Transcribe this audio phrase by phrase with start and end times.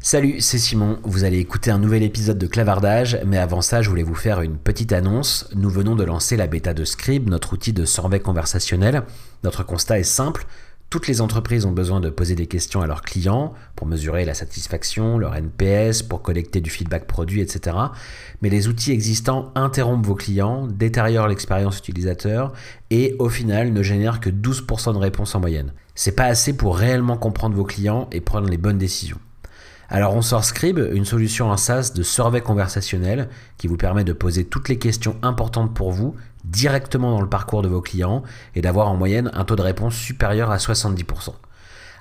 [0.00, 1.00] Salut, c'est Simon.
[1.02, 4.40] Vous allez écouter un nouvel épisode de Clavardage, mais avant ça, je voulais vous faire
[4.42, 5.48] une petite annonce.
[5.56, 9.02] Nous venons de lancer la bêta de Scribe, notre outil de survey conversationnel.
[9.42, 10.46] Notre constat est simple.
[10.88, 14.34] Toutes les entreprises ont besoin de poser des questions à leurs clients pour mesurer la
[14.34, 17.76] satisfaction, leur NPS, pour collecter du feedback produit, etc.
[18.40, 22.52] Mais les outils existants interrompent vos clients, détériorent l'expérience utilisateur
[22.90, 25.72] et au final ne génèrent que 12% de réponses en moyenne.
[25.96, 29.18] C'est pas assez pour réellement comprendre vos clients et prendre les bonnes décisions.
[29.90, 34.12] Alors on sort Scribe, une solution en SaaS de survey conversationnel qui vous permet de
[34.12, 36.14] poser toutes les questions importantes pour vous
[36.44, 38.22] directement dans le parcours de vos clients
[38.54, 41.32] et d'avoir en moyenne un taux de réponse supérieur à 70%.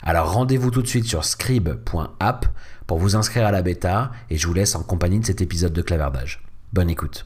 [0.04, 2.46] Alors rendez-vous tout de suite sur scribe.app
[2.88, 5.74] pour vous inscrire à la bêta et je vous laisse en compagnie de cet épisode
[5.74, 6.44] de clavardage.
[6.74, 7.26] Bonne écoute.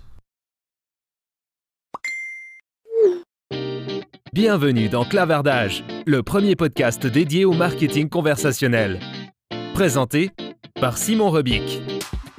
[4.34, 9.00] Bienvenue dans Clavardage, le premier podcast dédié au marketing conversationnel.
[9.74, 10.32] Présenté
[10.82, 11.80] par Simon Rebic.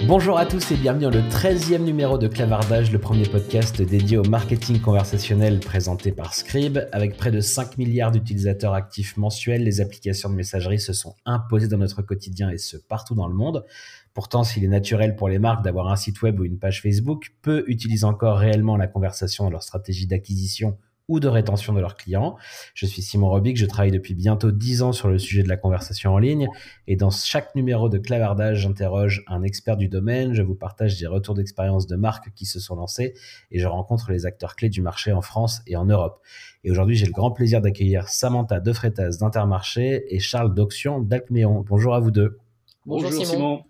[0.08, 4.18] Bonjour à tous et bienvenue dans le 13e numéro de Clavardage, le premier podcast dédié
[4.18, 6.80] au marketing conversationnel présenté par Scribe.
[6.90, 11.68] Avec près de 5 milliards d'utilisateurs actifs mensuels, les applications de messagerie se sont imposées
[11.68, 13.64] dans notre quotidien et ce partout dans le monde.
[14.12, 17.36] Pourtant, s'il est naturel pour les marques d'avoir un site web ou une page Facebook,
[17.42, 20.76] peu utilisent encore réellement la conversation dans leur stratégie d'acquisition
[21.08, 22.36] ou de rétention de leurs clients.
[22.74, 25.56] Je suis Simon Robic, je travaille depuis bientôt 10 ans sur le sujet de la
[25.56, 26.48] conversation en ligne
[26.86, 31.06] et dans chaque numéro de clavardage, j'interroge un expert du domaine, je vous partage des
[31.06, 33.14] retours d'expérience de marques qui se sont lancées
[33.50, 36.20] et je rencontre les acteurs clés du marché en France et en Europe.
[36.64, 41.64] Et aujourd'hui, j'ai le grand plaisir d'accueillir Samantha Defretas d'Intermarché et Charles Doxion d'Alcméon.
[41.68, 42.38] Bonjour à vous deux.
[42.86, 43.64] Bonjour, Simon.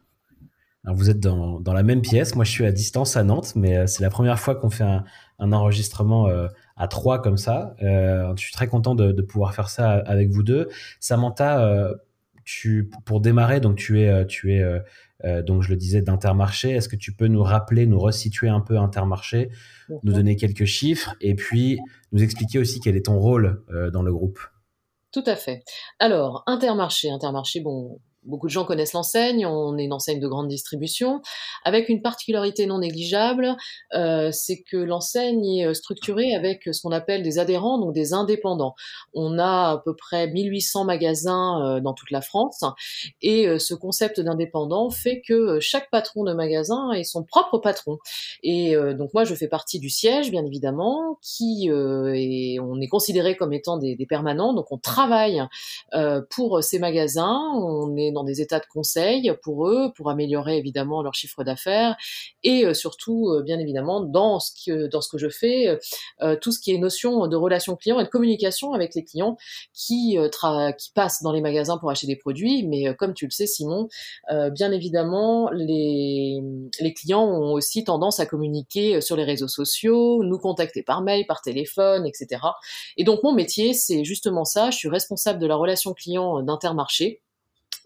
[0.84, 3.52] Alors vous êtes dans, dans, la même pièce, moi je suis à distance à Nantes,
[3.54, 5.04] mais euh, c'est la première fois qu'on fait un,
[5.38, 6.48] un enregistrement euh,
[6.82, 7.76] à trois comme ça.
[7.80, 10.68] Euh, je suis très content de, de, pouvoir faire ça avec vous deux.
[10.98, 11.94] Samantha, euh,
[12.44, 14.64] tu, pour démarrer, donc tu es, tu es
[15.44, 16.70] donc je le disais d'Intermarché.
[16.70, 19.50] Est-ce que tu peux nous rappeler, nous resituer un peu Intermarché,
[20.02, 21.78] nous donner quelques chiffres et puis
[22.10, 23.62] nous expliquer aussi quel est ton rôle
[23.92, 24.40] dans le groupe?
[25.12, 25.62] Tout à fait.
[26.00, 30.48] Alors Intermarché, Intermarché, bon, beaucoup de gens connaissent l'enseigne, on est une enseigne de grande
[30.48, 31.20] distribution,
[31.64, 33.56] avec une particularité non négligeable,
[33.94, 38.12] euh, c'est que l'enseigne est euh, structurée avec ce qu'on appelle des adhérents, donc des
[38.12, 38.74] indépendants.
[39.14, 42.64] On a à peu près 1800 magasins euh, dans toute la France,
[43.20, 47.98] et euh, ce concept d'indépendant fait que chaque patron de magasin est son propre patron.
[48.42, 53.36] Et donc moi, je fais partie du siège, bien évidemment, qui est, on est considéré
[53.36, 55.42] comme étant des, des permanents, donc on travaille
[56.30, 61.02] pour ces magasins, on est dans des états de conseil pour eux, pour améliorer évidemment
[61.02, 61.96] leur chiffre d'affaires
[62.42, 65.78] et euh, surtout, euh, bien évidemment, dans ce que, dans ce que je fais,
[66.20, 69.36] euh, tout ce qui est notion de relation client et de communication avec les clients
[69.72, 70.16] qui,
[70.78, 72.66] qui passent dans les magasins pour acheter des produits.
[72.66, 73.88] Mais comme tu le sais, Simon,
[74.52, 76.40] bien évidemment, les,
[76.80, 81.26] les clients ont aussi tendance à communiquer sur les réseaux sociaux, nous contacter par mail,
[81.26, 82.40] par téléphone, etc.
[82.96, 84.70] Et donc mon métier, c'est justement ça.
[84.70, 87.22] Je suis responsable de la relation client d'Intermarché.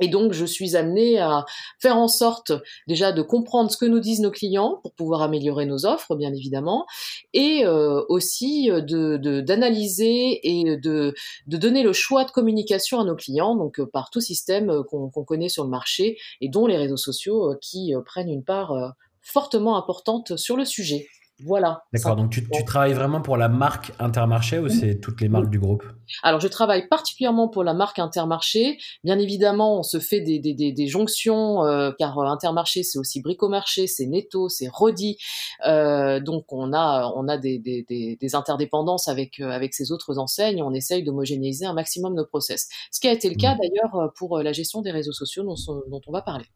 [0.00, 1.44] Et donc, je suis amenée à
[1.78, 2.52] faire en sorte
[2.86, 6.32] déjà de comprendre ce que nous disent nos clients pour pouvoir améliorer nos offres, bien
[6.32, 6.86] évidemment,
[7.32, 11.14] et euh, aussi de d'analyser et de,
[11.46, 14.82] de donner le choix de communication à nos clients, donc euh, par tout système euh,
[14.82, 19.76] qu'on connaît sur le marché et dont les réseaux sociaux qui prennent une part fortement
[19.76, 21.06] importante sur le sujet.
[21.44, 21.82] Voilà.
[21.92, 25.50] D'accord, donc tu, tu, travailles vraiment pour la marque Intermarché ou c'est toutes les marques
[25.50, 25.84] du groupe?
[26.22, 28.78] Alors je travaille particulièrement pour la marque Intermarché.
[29.04, 32.98] Bien évidemment, on se fait des, des, des, des jonctions euh, car euh, Intermarché c'est
[32.98, 35.18] aussi Bricomarché, c'est Netto, c'est Rodi.
[35.66, 40.62] Euh, donc on a, on a des, des interdépendances avec, euh, avec ces autres enseignes.
[40.62, 42.68] On essaye d'homogénéiser un maximum nos process.
[42.90, 43.58] Ce qui a été le cas mmh.
[43.60, 45.56] d'ailleurs pour la gestion des réseaux sociaux dont,
[45.88, 46.46] dont on va parler.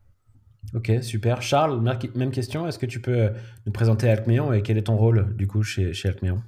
[0.74, 1.42] Ok, super.
[1.42, 1.82] Charles,
[2.14, 2.66] même question.
[2.68, 3.28] Est-ce que tu peux euh,
[3.66, 6.40] nous présenter Alcméon et quel est ton rôle du coup chez, chez Alcméon?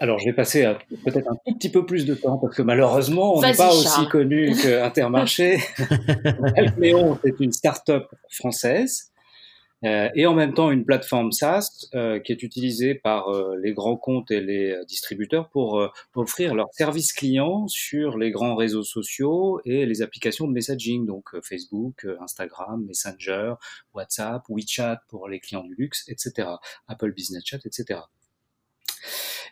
[0.00, 0.64] Alors, je vais passer
[1.04, 4.06] peut-être un tout petit peu plus de temps parce que malheureusement, on n'est pas aussi
[4.08, 5.58] connu qu'Intermarché.
[6.56, 9.17] Alcméon, c'est une start-up française euh,
[9.82, 13.96] et en même temps une plateforme SaaS euh, qui est utilisée par euh, les grands
[13.96, 19.86] comptes et les distributeurs pour offrir leurs services clients sur les grands réseaux sociaux et
[19.86, 23.54] les applications de messaging, donc Facebook, Instagram, Messenger,
[23.94, 26.48] WhatsApp, WeChat pour les clients du luxe, etc.
[26.88, 28.00] Apple Business Chat, etc.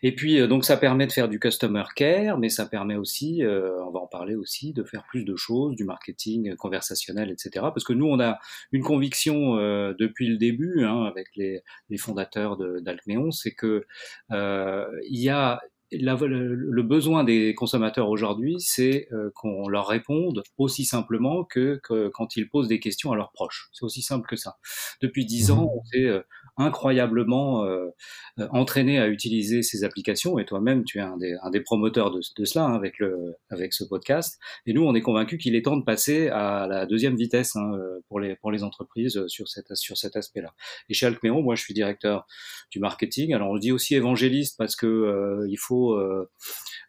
[0.03, 3.43] Et puis, euh, donc, ça permet de faire du customer care, mais ça permet aussi,
[3.43, 7.51] euh, on va en parler aussi, de faire plus de choses, du marketing conversationnel, etc.
[7.73, 8.39] Parce que nous, on a
[8.73, 13.87] une conviction euh, depuis le début, hein, avec les, les fondateurs d'Alcméon, c'est que
[14.31, 15.61] il y a
[15.93, 21.81] le, besoin des consommateurs aujourd'hui, c'est qu'on leur réponde aussi simplement que,
[22.13, 23.69] quand ils posent des questions à leurs proches.
[23.73, 24.57] C'est aussi simple que ça.
[25.01, 26.23] Depuis dix mmh ans, on s'est
[26.57, 27.89] incroyablement euh,
[28.39, 30.39] euh, entraîné à utiliser ces applications.
[30.39, 33.35] Et toi-même, tu es un des, un des promoteurs de, de cela hein, avec, le,
[33.51, 34.39] avec ce podcast.
[34.65, 37.73] Et nous, on est convaincus qu'il est temps de passer à la deuxième vitesse hein,
[37.75, 40.55] euh, pour, les, pour les entreprises sur, cette, sur cet aspect-là.
[40.89, 42.27] Et chez Alcméon, moi, je suis directeur
[42.71, 43.35] du marketing.
[43.35, 45.76] Alors, on dit aussi évangéliste parce que euh, il faut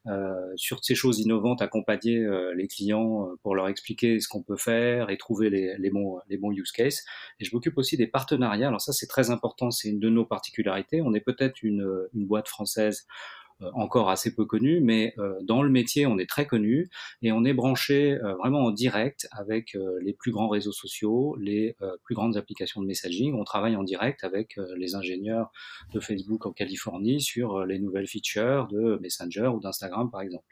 [0.07, 4.41] euh, sur ces choses innovantes, accompagner euh, les clients euh, pour leur expliquer ce qu'on
[4.41, 7.03] peut faire et trouver les, bons, use cases.
[7.39, 8.69] Et je m'occupe aussi des partenariats.
[8.69, 11.01] Alors ça, c'est très important, c'est une de nos particularités.
[11.01, 15.69] On est peut-être une, boîte française euh, encore assez peu connu, mais euh, dans le
[15.69, 16.89] métier, on est très connu
[17.21, 21.75] et on est branché euh, vraiment en direct avec les plus grands réseaux sociaux, les
[22.03, 23.33] plus grandes applications de messaging.
[23.33, 25.51] On travaille en direct avec les ingénieurs
[25.93, 30.45] de Facebook en Californie sur les nouvelles features de Messenger ou d'Instagram, par exemple.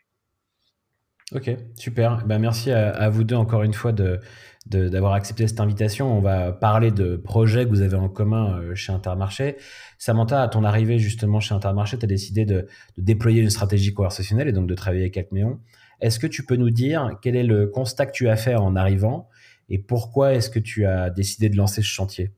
[1.32, 2.24] Ok, super.
[2.28, 4.20] Ben, merci à, vous deux encore une fois de,
[4.66, 6.18] d'avoir accepté cette invitation.
[6.18, 9.58] On va parler de projets que vous avez en commun euh, chez Intermarché.
[10.00, 12.68] Samantha, à ton arrivée justement chez Intermarché, tu as décidé de,
[12.98, 15.60] déployer une stratégie conversationnelle et donc de travailler avec Acméon.
[16.02, 18.76] Est-ce que tu peux nous dire quel est le constat que tu as fait en
[18.76, 19.30] arrivant
[19.70, 22.32] et pourquoi est-ce que tu as décidé de lancer ce chantier?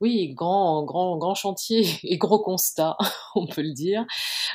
[0.00, 2.96] Oui, grand, grand, grand chantier et gros constat,
[3.34, 4.04] on peut le dire.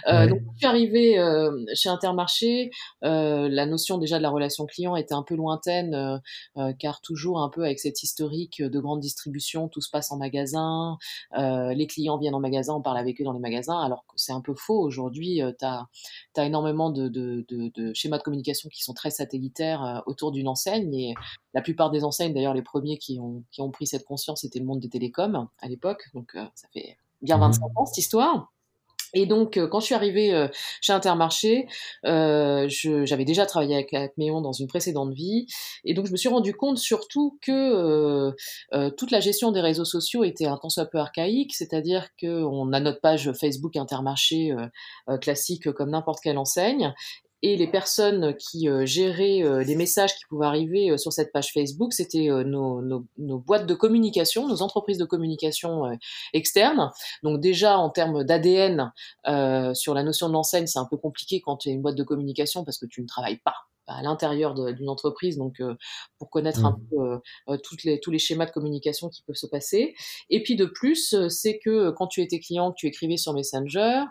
[0.08, 2.72] Euh, Donc, je suis arrivée euh, chez Intermarché.
[3.04, 6.18] Euh, la notion déjà de la relation client était un peu lointaine, euh,
[6.58, 10.18] euh, car toujours un peu avec cette historique de grande distribution, tout se passe en
[10.18, 10.98] magasin,
[11.36, 14.32] les clients viennent en magasin, on parle avec eux dans les magasins, alors que c'est
[14.32, 14.80] un peu faux.
[14.80, 15.88] Aujourd'hui, tu as,
[16.38, 20.48] as, énormément de, de, de, de, schémas de communication qui sont très satellitaires autour d'une
[20.48, 21.14] enseigne, et
[21.54, 24.60] la plupart des enseignes, d'ailleurs, les premiers qui ont, qui ont pris cette conscience, c'était
[24.60, 26.10] le monde des télécoms à l'époque.
[26.14, 28.54] Donc, euh, ça fait bien 25 mmh ans, cette histoire.
[29.14, 30.48] Et donc, euh, quand je suis arrivée euh,
[30.82, 31.68] chez Intermarché,
[32.06, 35.46] euh, j'avais déjà travaillé avec Acméon dans une précédente vie,
[35.86, 38.34] et donc je me suis rendu compte surtout que
[38.98, 42.80] toute la gestion des réseaux sociaux était un temps soit peu archaïque, c'est-à-dire qu'on a
[42.80, 44.56] notre page Facebook Intermarché
[45.22, 46.94] classique comme n'importe quelle enseigne,
[47.44, 51.34] et les personnes qui euh, géraient euh, les messages qui pouvaient arriver euh, sur cette
[51.34, 55.84] page Facebook, c'était nos, nos, nos, boîtes de communication, nos entreprises de communication
[56.32, 56.90] externes.
[57.22, 58.94] Donc déjà en termes d'ADN
[59.74, 62.04] sur la notion de l'enseigne, c'est un peu compliqué quand tu es une boîte de
[62.04, 63.56] communication parce que tu ne travailles pas
[63.88, 65.76] à l'intérieur d'une entreprise, donc euh,
[66.18, 66.88] pour connaître un mmh.
[66.90, 67.18] peu euh,
[67.50, 69.94] euh, toutes les, tous les schémas de communication qui peuvent se passer.
[70.30, 74.04] Et puis de plus, c'est que quand tu étais client, que tu écrivais sur Messenger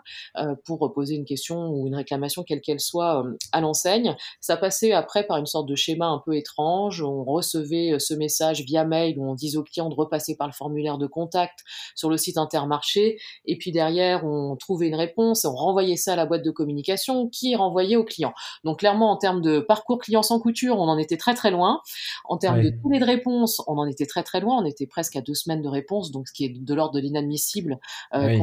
[0.65, 5.25] pour poser une question ou une réclamation, quelle qu'elle soit, à l'enseigne, ça passait après
[5.25, 7.01] par une sorte de schéma un peu étrange.
[7.01, 10.53] On recevait ce message via mail où on disait au client de repasser par le
[10.53, 11.59] formulaire de contact
[11.95, 16.15] sur le site Intermarché, et puis derrière on trouvait une réponse, on renvoyait ça à
[16.15, 18.33] la boîte de communication qui renvoyait au client.
[18.63, 21.81] Donc clairement en termes de parcours client sans couture, on en était très très loin.
[22.25, 24.61] En termes de délai de réponse, on en était très très loin.
[24.61, 26.99] On était presque à deux semaines de réponse, donc ce qui est de l'ordre de
[26.99, 27.79] l'inadmissible
[28.13, 28.37] euh,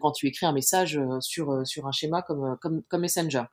[0.00, 3.44] quand, tu, écris un message euh, sur, euh, sur un schéma comme, comme, comme Messenger.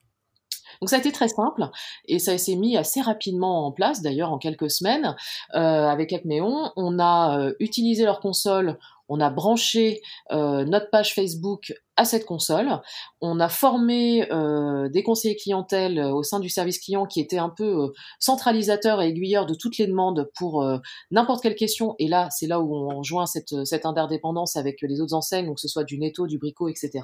[0.81, 1.67] Donc ça a été très simple
[2.05, 5.15] et ça s'est mis assez rapidement en place, d'ailleurs en quelques semaines.
[5.51, 8.77] avec Acmeon, on a utilisé leur console,
[9.09, 10.01] on a branché
[10.31, 12.79] notre page Facebook à cette console.
[13.19, 17.37] On a formé euh, des conseillers clientèle euh, au sein du service client qui étaient
[17.37, 17.87] un peu euh,
[18.19, 20.65] centralisateurs et aiguilleurs de toutes les demandes pour
[21.11, 21.95] n'importe quelle question.
[21.99, 25.55] Et là, c'est là où on rejoint cette, cette interdépendance avec les autres enseignes, donc
[25.55, 27.03] que ce soit du netto, du bricot, etc.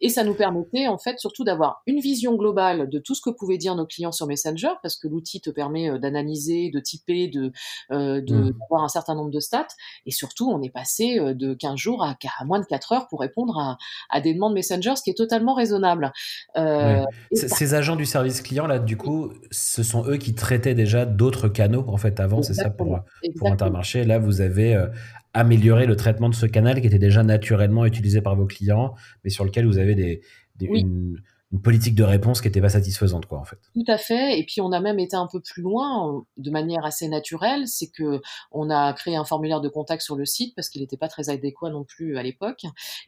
[0.00, 3.30] Et ça nous permettait en fait surtout d'avoir une vision globale de tout ce que
[3.30, 7.52] pouvaient dire nos clients sur Messenger, parce que l'outil te permet d'analyser, de typer, de
[7.90, 8.20] mmh.
[8.22, 9.68] d'avoir un certain nombre de stats.
[10.06, 13.20] Et surtout, on est passé de 15 jours à, à moins de 4 heures pour
[13.20, 13.76] répondre à,
[14.08, 16.12] à des demandes Messenger, ce qui est totalement raisonnable.
[16.56, 21.04] Euh, ces agents du service client, là, du coup, ce sont eux qui traitaient déjà
[21.04, 23.00] d'autres canaux, en fait, avant, c'est ça, pour,
[23.36, 24.04] pour Intermarché.
[24.04, 24.86] Là, vous avez euh,
[25.34, 29.30] amélioré le traitement de ce canal qui était déjà naturellement utilisé par vos clients, mais
[29.30, 30.20] sur lequel vous avez des,
[30.60, 31.20] une,
[31.52, 33.58] une politique de réponse qui n'était pas satisfaisante, quoi, en fait.
[33.74, 34.38] Tout à fait.
[34.38, 37.90] Et puis on a même été un peu plus loin, de manière assez naturelle, c'est
[37.90, 41.08] que on a créé un formulaire de contact sur le site parce qu'il n'était pas
[41.08, 42.62] très adéquat non plus à l'époque.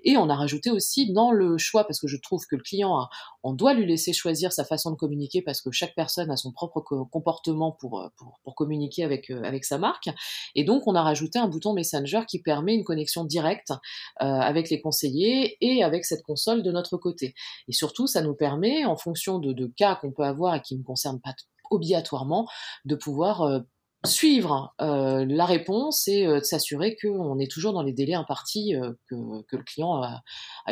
[0.05, 3.09] Et on a rajouté aussi dans le choix, parce que je trouve que le client,
[3.43, 6.53] on doit lui laisser choisir sa façon de communiquer parce que chaque personne a son
[6.53, 10.09] propre comportement pour, pour, pour communiquer avec, euh, avec sa marque.
[10.55, 14.71] Et donc on a rajouté un bouton Messenger qui permet une connexion directe euh, avec
[14.71, 17.35] les conseillers et avec cette console de notre côté.
[17.69, 20.83] Et surtout, ça nous permet, en fonction de, cas qu'on peut avoir et qui ne
[20.83, 21.35] concernent pas
[21.71, 22.47] obligatoirement,
[22.85, 23.61] de pouvoir euh,
[24.05, 28.75] suivre euh, la réponse et euh, de s'assurer qu'on est toujours dans les délais impartis
[29.09, 29.15] que,
[29.57, 30.23] le client a,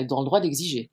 [0.05, 0.91] dans le droit d'exiger.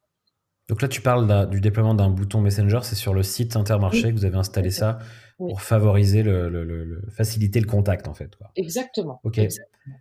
[0.69, 4.15] Donc là, tu parles du déploiement d'un bouton Messenger, c'est sur le site Intermarché que
[4.15, 4.99] vous avez installé ça
[5.37, 8.37] pour favoriser le, faciliter le contact en fait.
[8.55, 9.19] Exactement.
[9.23, 9.39] Ok.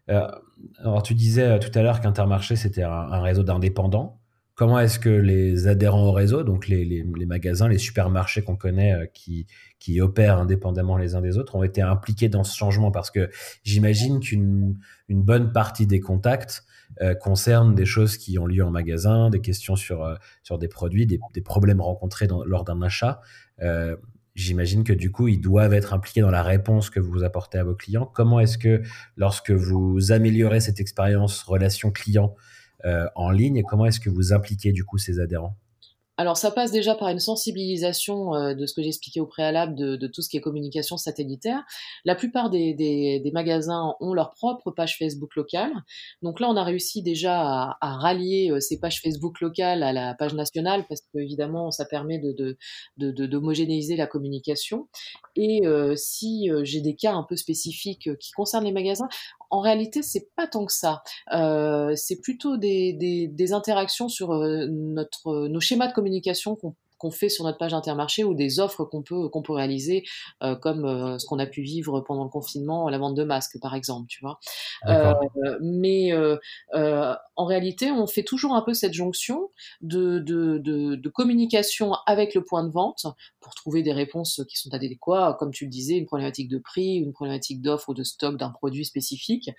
[0.09, 4.21] Alors tu disais tout à l'heure qu'Intermarché c'était un, réseau d'indépendants.
[4.59, 9.07] Comment est-ce que les adhérents au réseau, donc les, magasins, les supermarchés qu'on connaît euh,
[9.15, 12.91] qui, opèrent indépendamment les uns des autres, ont été impliqués dans ce changement?
[12.91, 13.31] Parce que
[13.63, 14.77] j'imagine qu'une
[15.09, 16.65] une bonne partie des contacts
[17.21, 21.41] concernent des choses qui ont lieu en magasin, des questions sur, sur des produits, des,
[21.41, 23.21] problèmes rencontrés lors d'un achat.
[24.39, 27.65] J'imagine que du coup, ils doivent être impliqués dans la réponse que vous apportez à
[27.65, 28.07] vos clients.
[28.07, 28.83] Comment est-ce que,
[29.17, 32.48] lorsque vous améliorez cette expérience relation client euh,
[32.85, 35.57] en ligne, comment est-ce que vous impliquez du coup ces adhérents?
[36.21, 40.07] Alors ça passe déjà par une sensibilisation euh, de ce que j'expliquais au préalable de,
[40.09, 41.63] tout ce qui est communication satellitaire.
[42.05, 45.71] La plupart des, magasins ont leur propre page Facebook locale.
[46.23, 50.13] Donc là, on a réussi déjà à, rallier euh, ces pages Facebook locales à la
[50.15, 52.59] page nationale parce que évidemment, ça permet de
[52.97, 54.89] d'homogénéiser la communication.
[55.37, 59.09] Et euh, si j'ai des cas un peu spécifiques qui concernent les magasins,
[59.51, 61.03] en réalité, c'est pas tant que ça.
[61.33, 67.11] Euh, c'est plutôt des, des, interactions sur euh, notre, nos schémas de communication qu'on qu'on
[67.11, 70.05] fait sur notre page Intermarché ou des offres qu'on peut qu'on peut réaliser
[70.43, 73.59] euh, comme euh, ce qu'on a pu vivre pendant le confinement la vente de masques
[73.61, 74.41] par exemple tu vois.
[74.87, 75.15] Euh,
[75.63, 76.13] mais
[77.37, 79.51] en réalité on fait toujours un peu cette jonction
[79.81, 83.07] de, de, de, de, communication avec le point de vente
[83.41, 86.97] pour trouver des réponses qui sont adéquates comme tu le disais une problématique de prix
[86.97, 89.51] une problématique d'offre ou de stock d'un produit spécifique.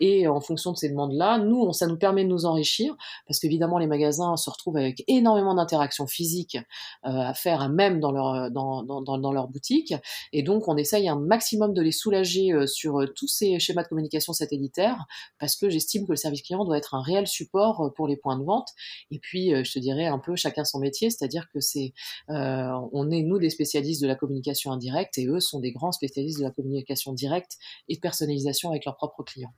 [0.00, 2.94] Et en fonction de ces demandes là nous ça nous permet de nous enrichir
[3.26, 6.58] parce qu'évidemment les magasins se retrouvent avec énormément d'interactions physiques
[7.02, 9.94] à faire à même dans leur, euh, dans, dans, dans, leur boutique.
[10.32, 13.88] Et donc, on essaye un maximum de les soulager euh, sur tous ces schémas de
[13.88, 15.04] communication satellitaires
[15.38, 18.38] parce que j'estime que le service client doit être un réel support pour les points
[18.38, 18.68] de vente.
[19.10, 21.92] Et puis, je te dirais un peu chacun son métier, c'est-à-dire que c'est,
[22.28, 26.38] on est nous des spécialistes de la communication indirecte et eux sont des grands spécialistes
[26.38, 27.56] de la communication directe
[27.88, 29.54] et de personnalisation avec leurs propres clients.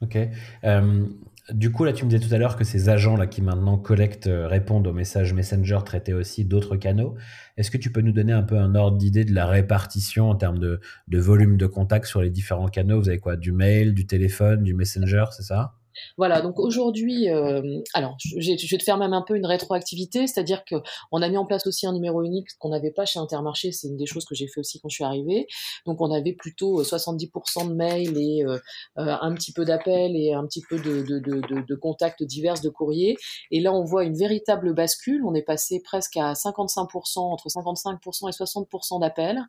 [0.00, 0.16] Ok.
[0.64, 1.06] Euh,
[1.50, 4.26] du coup, là, tu me disais tout à l'heure que ces agents-là qui maintenant collectent,
[4.28, 7.16] euh, répondent aux messages Messenger traitaient aussi d'autres canaux.
[7.56, 10.36] Est-ce que tu peux nous donner un peu un ordre d'idée de la répartition en
[10.36, 13.00] termes de, de volume de contact sur les différents canaux?
[13.00, 13.36] Vous avez quoi?
[13.36, 15.77] Du mail, du téléphone, du Messenger, c'est ça?
[16.16, 20.64] Voilà, donc aujourd'hui, euh, alors je, vais te faire même un peu une rétroactivité, c'est-à-dire
[20.64, 20.76] que
[21.12, 23.88] on a mis en place aussi un numéro unique qu'on n'avait pas chez Intermarché, c'est
[23.88, 25.46] une des choses que j'ai fait aussi quand je suis arrivée.
[25.86, 27.28] Donc on avait plutôt 70%
[27.64, 28.58] euh, de mails et euh,
[28.96, 32.68] un petit peu d'appels et un petit peu de, de, de, de, contacts divers de
[32.68, 33.16] courriers.
[33.50, 38.28] Et là on voit une véritable bascule, on est passé presque à 55%, entre 55%
[38.28, 39.40] et 60% d'appels.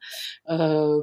[0.49, 1.01] Euh,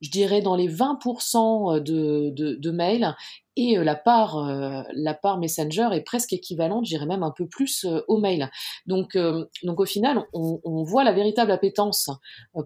[0.00, 3.14] je dirais dans les 20% de, de, de, mails
[3.56, 7.32] et euh, la part, euh, la part Messenger est presque équivalente, je dirais même un
[7.36, 8.50] peu plus euh, au mail.
[8.86, 9.16] Donc,
[9.64, 12.10] donc au final, on, on, voit la véritable appétence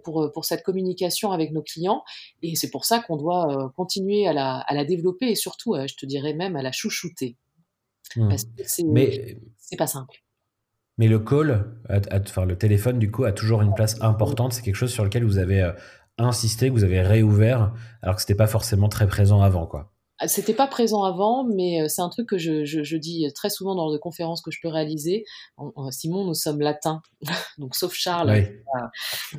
[0.04, 2.04] pour, pour cette communication avec nos clients
[2.42, 5.94] et c'est pour ça qu'on doit continuer à la, à la développer et surtout, je
[5.94, 7.36] te dirais même à la chouchouter.
[8.16, 8.28] Mmh.
[8.28, 9.38] Parce que c'est, Mais...
[9.56, 10.22] c'est pas simple.
[10.98, 14.52] Mais le call, enfin le téléphone, du coup, a toujours une place importante.
[14.52, 15.72] C'est quelque chose sur lequel vous avez
[16.18, 19.91] insisté, que vous avez réouvert, alors que c'était pas forcément très présent avant, quoi.
[20.26, 23.50] C'était pas présent avant, mais euh, c'est un truc que je, je, je, dis très
[23.50, 25.24] souvent dans les conférences que je peux réaliser.
[25.90, 27.02] Simon, nous sommes latins,
[27.58, 28.42] donc sauf Charles, euh,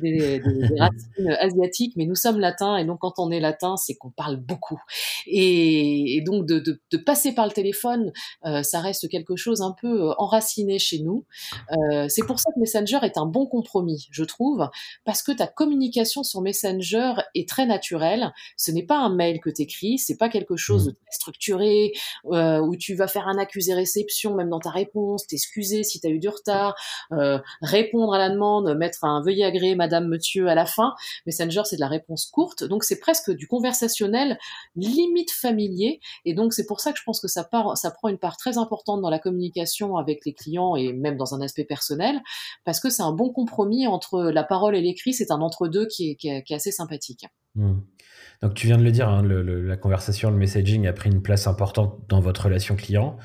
[0.00, 3.94] des, des, racines asiatiques, mais nous sommes latins, et donc quand on est latin, c'est
[3.94, 4.80] qu'on parle beaucoup.
[5.26, 8.12] Et, et donc de, de, de, passer par le téléphone,
[8.44, 11.24] euh, ça reste quelque chose un peu enraciné chez nous.
[11.72, 14.68] Euh, c'est pour ça que Messenger est un bon compromis, je trouve,
[15.04, 18.32] parce que ta communication sur Messenger est très naturelle.
[18.56, 21.92] Ce n'est pas un mail que tu écris, c'est pas quelque chose de très structuré,
[22.26, 26.10] euh, où tu vas faire un accusé-réception même dans ta réponse, t'excuser si tu as
[26.10, 26.74] eu du retard,
[27.12, 30.94] euh, répondre à la demande, mettre un veuillez agréer madame, monsieur à la fin.
[31.26, 34.38] Messenger, c'est de la réponse courte, donc c'est presque du conversationnel,
[34.76, 38.08] limite familier, et donc c'est pour ça que je pense que ça, part, ça prend
[38.08, 41.64] une part très importante dans la communication avec les clients et même dans un aspect
[41.64, 42.20] personnel,
[42.64, 46.10] parce que c'est un bon compromis entre la parole et l'écrit, c'est un entre-deux qui
[46.10, 47.26] est, qui, est, assez sympathique.
[47.54, 47.80] Mmh.
[48.42, 51.46] Donc tu viens de le dire, hein, la conversation, le messaging a pris une place
[51.46, 53.16] importante dans votre relation client.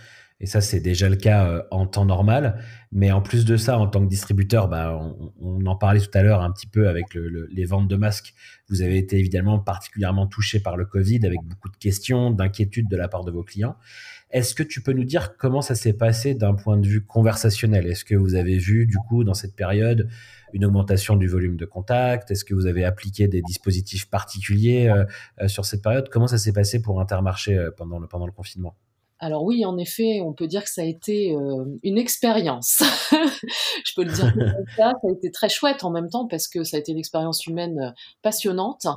[0.42, 2.64] Et ça, c'est déjà le cas euh, en temps normal.
[2.92, 4.98] Mais en plus de ça, en tant que distributeur, bah,
[5.42, 8.34] on, en parlait tout à l'heure un petit peu avec les ventes de masques.
[8.70, 12.96] Vous avez été évidemment particulièrement touché par le Covid avec beaucoup de questions, d'inquiétudes de
[12.96, 13.76] la part de vos clients.
[14.32, 17.88] Est-ce que tu peux nous dire comment ça s'est passé d'un point de vue conversationnel?
[17.88, 20.08] Est-ce que vous avez vu, du coup, dans cette période,
[20.54, 22.32] une augmentation du volume de contact?
[22.32, 25.06] Est-ce que vous avez appliqué des dispositifs particuliers euh,
[25.42, 26.10] euh, sur cette période?
[26.10, 28.76] Comment ça s'est passé pour Intermarché euh, pendant, le, confinement?
[29.20, 31.36] Alors oui, en effet, on peut dire que ça a été
[31.84, 32.82] une expérience.
[33.12, 36.48] Je peux le dire comme ça, ça a été très chouette en même temps parce
[36.48, 38.88] que ça a été une expérience humaine passionnante.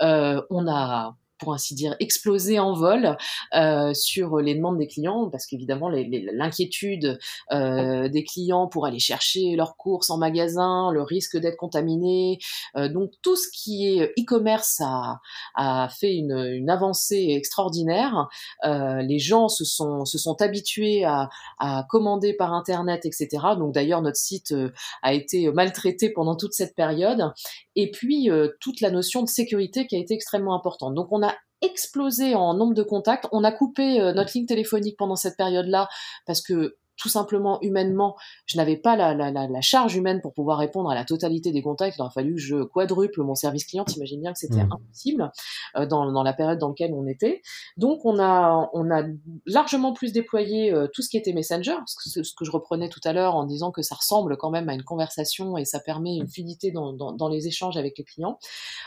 [0.00, 3.16] On a pour ainsi dire, exploser en vol
[3.54, 7.18] euh, sur les demandes des clients, parce qu'évidemment, l'inquiétude
[7.52, 12.38] euh, des clients pour aller chercher leurs courses en magasin, le risque d'être contaminé,
[12.76, 15.20] euh, donc tout ce qui est e-commerce a,
[15.54, 18.28] a, fait une, une, avancée extraordinaire.
[18.64, 21.28] Euh, les gens se sont, se sont habitués à,
[21.58, 23.28] à commander par Internet, etc.
[23.58, 24.70] Donc d'ailleurs, notre site euh,
[25.02, 27.32] a été maltraité pendant toute cette période.
[27.76, 30.94] Et puis, euh, toute la notion de sécurité qui a été extrêmement importante.
[30.94, 33.26] Donc on a explosé en nombre de contacts.
[33.32, 35.88] On a coupé euh, notre ligne téléphonique pendant cette période-là
[36.26, 40.58] parce que tout simplement humainement, je n'avais pas la, la, la, charge humaine pour pouvoir
[40.58, 41.96] répondre à la totalité des contacts.
[41.98, 43.84] Il a fallu que je quadruple mon service client.
[43.84, 44.72] T'imagines bien que c'était mmh.
[44.72, 45.32] impossible
[45.76, 47.42] euh, dans, dans, la période dans laquelle on était.
[47.76, 49.04] Donc on a, on a
[49.44, 52.88] largement plus déployé euh, tout ce qui était Messenger, ce que, ce que je reprenais
[52.88, 55.80] tout à l'heure en disant que ça ressemble quand même à une conversation et ça
[55.80, 58.38] permet une fluidité dans, dans, dans les échanges avec les clients.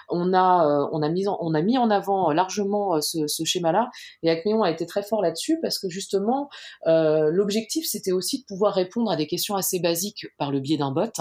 [0.09, 3.43] On a, euh, on a, mis, en, on a mis en avant largement ce, ce
[3.43, 3.89] schéma-là
[4.23, 6.49] et Acméon a été très fort là-dessus parce que justement
[6.85, 10.77] l'objectif c'est c'était aussi de pouvoir répondre à des questions assez basiques par le biais
[10.77, 11.11] d'un bot,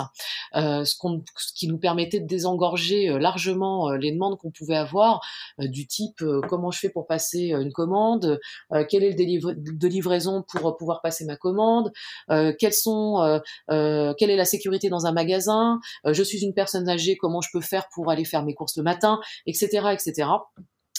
[0.54, 0.94] euh, ce,
[1.54, 5.20] qui nous permettait de désengorger euh, largement euh, les demandes qu'on pouvait avoir,
[5.58, 8.38] du type comment je fais pour passer une commande,
[8.88, 11.90] quel est le délai de livraison pour pouvoir passer ma commande,
[12.28, 12.54] quelle
[13.68, 17.88] est la sécurité dans un magasin, je suis une personne âgée, comment je peux faire
[17.92, 20.28] pour aller faire mes courses le matin, etc., etc.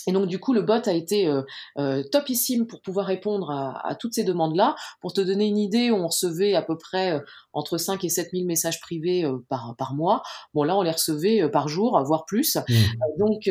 [0.08, 1.42] Et donc du coup, le bot a été euh,
[1.78, 4.76] euh, topissime pour pouvoir répondre à, toutes ces demandes-là.
[5.02, 7.20] Pour te donner une idée, on recevait à peu près euh,
[7.54, 10.22] entre 5 et 7 000 messages privés par, par mois.
[10.54, 12.58] Bon là, on les recevait par jour, voire plus.
[12.58, 12.74] Mmh.
[13.20, 13.50] donc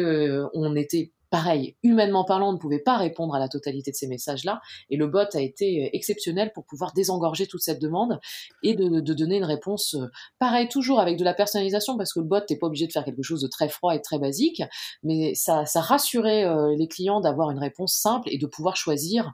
[0.54, 4.06] on était Pareil, humainement parlant, on ne pouvait pas répondre à la totalité de ces
[4.06, 8.18] messages-là, et le bot a été euh, exceptionnel pour pouvoir désengorger toute cette demande
[8.62, 10.06] et de, donner une réponse, euh,
[10.38, 13.04] pareil, toujours avec de la personnalisation, parce que le bot n'est pas obligé de faire
[13.04, 14.62] quelque chose de très froid et très basique,
[15.02, 19.32] mais ça, rassurait euh, les clients d'avoir une réponse simple et de pouvoir choisir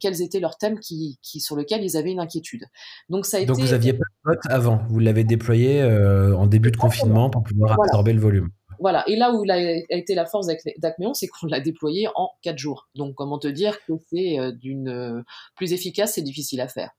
[0.00, 2.64] quels étaient leurs thèmes qui, sur lesquels ils avaient une inquiétude.
[3.08, 6.70] Donc ça a Donc vous aviez pas de bot avant, vous l'avez déployé en début
[6.70, 8.50] de confinement pour pouvoir absorber le volume.
[8.80, 9.04] Voilà.
[9.08, 9.58] Et là où a
[9.90, 12.88] été la force d'Acméon, c'est qu'on l'a déployé en quatre jours.
[12.94, 15.22] Donc, comment te dire que c'est euh, d'une euh,
[15.54, 16.90] plus efficace, c'est difficile à faire.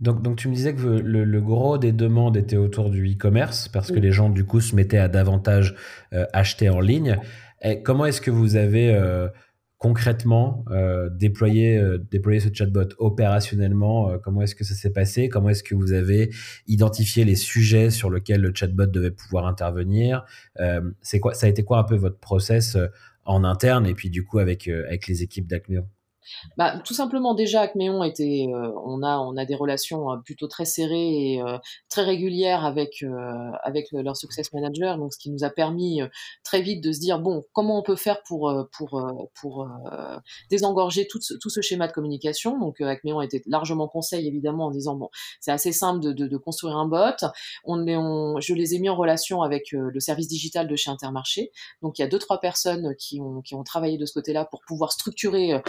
[0.00, 3.90] Donc, donc, tu me disais que le, gros des demandes était autour du e-commerce parce
[3.90, 5.74] que les gens du coup se mettaient à davantage
[6.12, 7.18] euh, acheter en ligne.
[7.62, 8.96] Et comment est-ce que vous avez
[9.80, 15.30] concrètement euh, déployer, euh, déployer ce chatbot opérationnellement euh, Comment est-ce que ça s'est passé?
[15.30, 16.30] Comment est-ce que vous avez
[16.66, 20.24] identifié les sujets sur lesquels le chatbot devait pouvoir intervenir?
[21.00, 22.76] C'est quoi Ça a été quoi un peu votre process
[23.24, 25.86] en interne et puis du coup avec, avec les équipes d'Acmeo?
[26.56, 31.34] Bah, tout simplement déjà Acméon était, euh, on a des relations euh, plutôt très serrées
[31.34, 33.04] et euh, très régulières avec
[33.62, 36.00] avec leur success manager, donc ce qui nous a permis
[36.44, 38.52] très vite de se dire bon comment on peut faire pour
[40.50, 42.58] désengorger tout ce, schéma de communication.
[42.58, 45.08] Donc Acméon était largement conseil évidemment en disant bon
[45.40, 47.26] c'est assez simple de, construire un bot.
[47.66, 51.52] Je les ai mis en relation avec le service digital de chez Intermarché.
[51.82, 54.92] Donc il y a deux trois personnes qui ont travaillé de ce côté-là pour pouvoir
[54.92, 55.60] structurer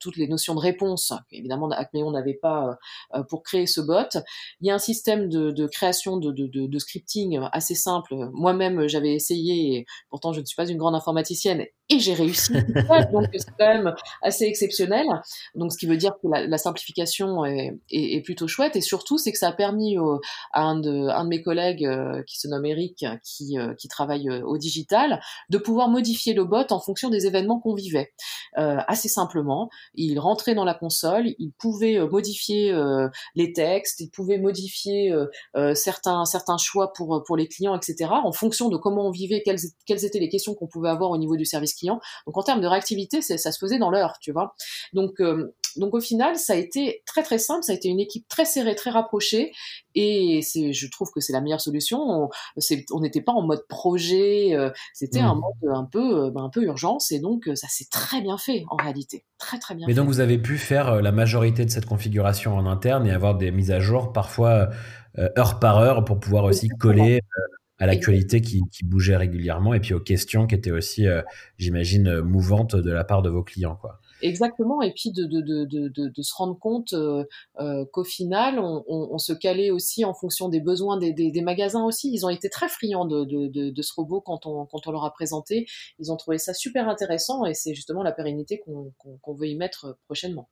[0.00, 2.78] toutes les notions de réponse, évidemment Acméon n'avait pas
[3.14, 4.18] euh, pour créer ce bot.
[4.60, 8.14] Il y a un système de, création de, scripting assez simple.
[8.32, 12.52] Moi-même, j'avais essayé, et pourtant je ne suis pas une grande informaticienne, et j'ai réussi.
[13.12, 15.06] donc c'est quand même assez exceptionnel.
[15.54, 19.38] Donc ce qui veut dire que la, simplification est, plutôt chouette, et surtout c'est que
[19.38, 19.96] ça a permis
[20.52, 25.20] à un de, mes collègues euh, qui se nomme Eric, qui, qui travaille au digital,
[25.50, 28.12] de pouvoir modifier le bot en fonction des événements qu'on vivait.
[28.54, 29.68] assez simplement.
[29.94, 35.12] Il rentrait dans la console, il pouvait euh, modifier euh, les textes, il pouvait modifier
[35.56, 38.10] euh, certains certains choix pour pour les clients, etc.
[38.10, 41.18] En fonction de comment on vivait, quelles, quelles étaient les questions qu'on pouvait avoir au
[41.18, 42.00] niveau du service client.
[42.26, 44.54] Donc en termes de réactivité, ça se faisait dans l'heure, tu vois.
[44.92, 45.20] Donc
[45.76, 48.44] donc au final, ça a été très très simple, ça a été une équipe très
[48.44, 49.52] serrée, très rapprochée,
[49.94, 52.28] et c'est, je trouve que c'est la meilleure solution.
[52.92, 55.40] On n'était pas en mode projet, euh, c'était un mmh.
[55.40, 58.38] mode un peu, euh, ben, un peu urgence, et donc euh, ça s'est très bien
[58.38, 59.86] fait en réalité, très très bien.
[59.86, 63.36] Mais donc vous avez pu faire la majorité de cette configuration en interne et avoir
[63.36, 64.70] des mises à jour parfois
[65.38, 67.20] heure par heure pour pouvoir aussi coller
[67.84, 71.06] à l'actualité qui, qui, bougeait régulièrement et puis aux questions qui étaient aussi,
[71.58, 73.76] j'imagine, mouvantes de la part de vos clients.
[73.80, 74.00] Quoi.
[74.24, 77.24] Exactement, et puis de, de, de, de, de se rendre compte euh,
[77.60, 81.30] euh, qu'au final, on, on, on, se calait aussi en fonction des besoins des, des,
[81.30, 82.10] des, magasins aussi.
[82.10, 85.66] Ils ont été très friands de, ce robot quand on, quand on leur a présenté.
[85.98, 89.98] Ils ont trouvé ça super intéressant et c'est justement la pérennité qu'on veut y mettre
[90.06, 90.48] prochainement.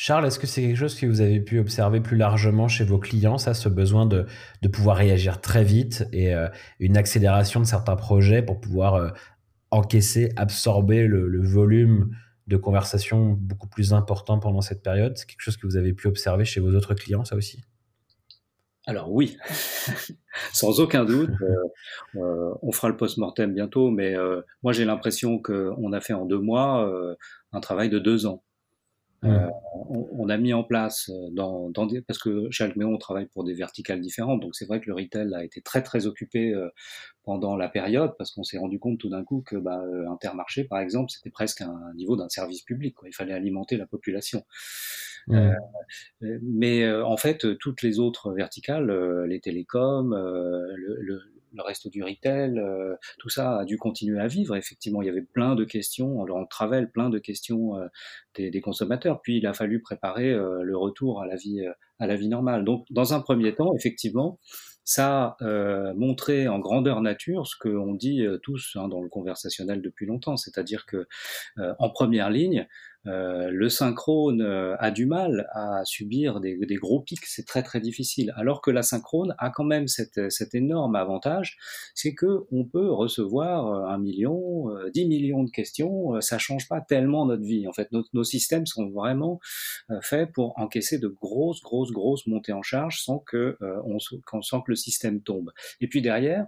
[0.00, 3.00] Charles, est-ce que c'est quelque chose que vous avez pu observer plus largement chez vos
[3.00, 4.26] clients, ça, ce besoin de,
[4.72, 6.46] pouvoir réagir très vite et euh,
[6.78, 9.08] une accélération de certains projets pour pouvoir euh,
[9.72, 15.18] encaisser, absorber le, volume de conversation beaucoup plus important pendant cette période?
[15.18, 17.64] C'est quelque chose que vous avez pu observer chez vos autres clients, ça aussi?
[18.86, 19.36] Alors oui,
[20.52, 21.32] sans aucun doute.
[22.14, 24.14] Euh, on fera le post-mortem bientôt, mais
[24.62, 26.88] moi j'ai l'impression qu'on a fait en deux mois
[27.50, 28.44] un travail de deux ans.
[29.24, 29.48] Euh,
[29.90, 33.26] on, a mis en place euh, dans, dans des, parce que chez Alcméon on travaille
[33.26, 36.54] pour des verticales différentes, donc c'est vrai que le retail a été très très occupé
[36.54, 36.68] euh,
[37.24, 40.78] pendant la période parce qu'on s'est rendu compte tout d'un coup que bah, Intermarché par
[40.78, 43.08] exemple c'était presque un niveau d'un service public, quoi.
[43.08, 44.44] il fallait alimenter la population.
[45.30, 45.52] Euh,
[46.20, 48.90] mais en fait toutes les autres verticales,
[49.26, 54.26] les télécoms, le, le le reste du retail, euh, tout ça a dû continuer à
[54.26, 54.56] vivre.
[54.56, 57.86] Effectivement, il y avait plein de questions, on travel, plein de questions euh,
[58.34, 59.20] des, consommateurs.
[59.22, 61.64] Puis il a fallu préparer euh, le retour à la vie
[61.98, 62.64] à la vie normale.
[62.64, 64.38] Donc, dans un premier temps, effectivement,
[64.84, 70.06] ça a montré en grandeur nature ce qu'on dit tous hein, dans le conversationnel depuis
[70.06, 71.06] longtemps, c'est-à-dire que
[71.56, 72.66] en première ligne,
[73.06, 77.80] euh, le synchrone euh, a du mal à subir des, gros pics, c'est très très
[77.80, 78.32] difficile.
[78.36, 81.56] Alors que la synchrone a quand même cet énorme avantage,
[81.94, 86.80] c'est que on peut recevoir euh, un million, dix millions de questions, ça change pas
[86.80, 87.66] tellement notre vie.
[87.68, 89.40] En fait, nos, systèmes sont vraiment
[90.02, 94.70] faits pour encaisser de grosses grosses grosses montées en charge sans que on, sent que
[94.70, 95.50] le système tombe.
[95.80, 96.46] Et puis derrière,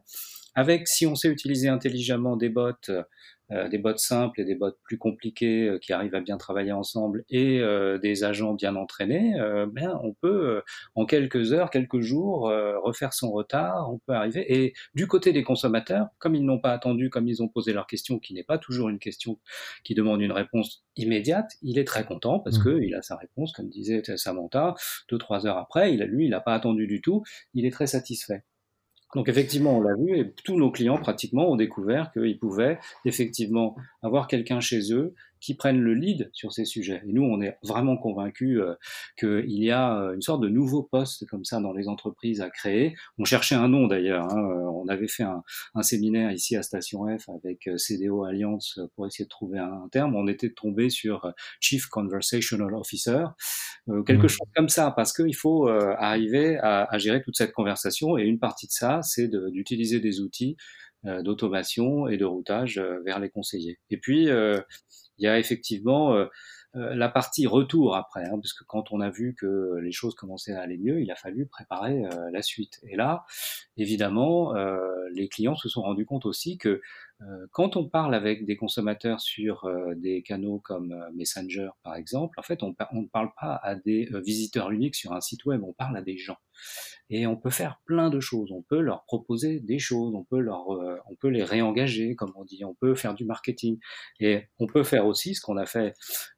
[0.54, 3.02] avec si on sait utiliser intelligemment des bots euh,
[3.50, 7.24] des bots simples et des bots plus compliqués euh, qui arrivent à bien travailler ensemble
[7.28, 9.34] et euh, des agents bien entraînés,
[9.72, 10.62] ben on peut
[10.94, 14.44] en quelques heures, quelques jours refaire son retard, on peut arriver.
[14.52, 17.86] Et du côté des consommateurs, comme ils n'ont pas attendu, comme ils ont posé leur
[17.86, 19.38] question, qui n'est pas toujours une question
[19.84, 22.64] qui demande une réponse immédiate, il est très content parce mmh.
[22.64, 24.74] que il a sa réponse, comme disait Samantha,
[25.08, 27.22] deux trois heures après, il a, lui, il n'a pas attendu du tout,
[27.54, 28.44] il est très satisfait.
[29.14, 33.76] Donc effectivement, on l'a vu et tous nos clients pratiquement ont découvert qu'ils pouvaient effectivement
[34.02, 37.02] avoir quelqu'un chez eux qui prennent le lead sur ces sujets.
[37.06, 38.74] Et nous, on est vraiment convaincus euh,
[39.18, 42.50] qu'il y a euh, une sorte de nouveau poste comme ça dans les entreprises à
[42.50, 42.94] créer.
[43.18, 44.24] On cherchait un nom d'ailleurs.
[44.30, 44.38] Hein.
[44.38, 45.42] Euh, on avait fait un,
[45.74, 50.14] un, séminaire ici à Station F avec CDO Alliance pour essayer de trouver un, terme.
[50.14, 53.24] On était tombé sur Chief Conversational Officer,
[54.06, 54.28] quelque mmh.
[54.28, 58.18] chose comme ça, parce qu'il faut arriver à, à, gérer toute cette conversation.
[58.18, 60.56] Et une partie de ça, c'est d'utiliser des outils
[61.04, 63.78] d'automation et de routage vers les conseillers.
[63.88, 64.28] Et puis,
[65.20, 66.26] il y a effectivement euh,
[66.76, 70.14] euh, la partie retour après, hein, parce que quand on a vu que les choses
[70.14, 72.80] commençaient à aller mieux, il a fallu préparer euh, la suite.
[72.88, 73.24] Et là,
[73.76, 74.54] évidemment,
[75.12, 76.80] les clients se sont rendus compte aussi que
[77.50, 82.62] quand on parle avec des consommateurs sur des canaux comme Messenger, par exemple, en fait,
[82.62, 86.02] on ne parle pas à des visiteurs uniques sur un site web, on parle à
[86.02, 86.38] des gens.
[87.08, 88.52] Et on peut faire plein de choses.
[88.52, 92.32] On peut leur proposer des choses, on peut leur, euh, on peut les réengager, comme
[92.36, 92.64] on dit.
[92.64, 93.78] On peut faire du marketing.
[94.20, 95.94] Et on peut faire aussi ce qu'on a fait,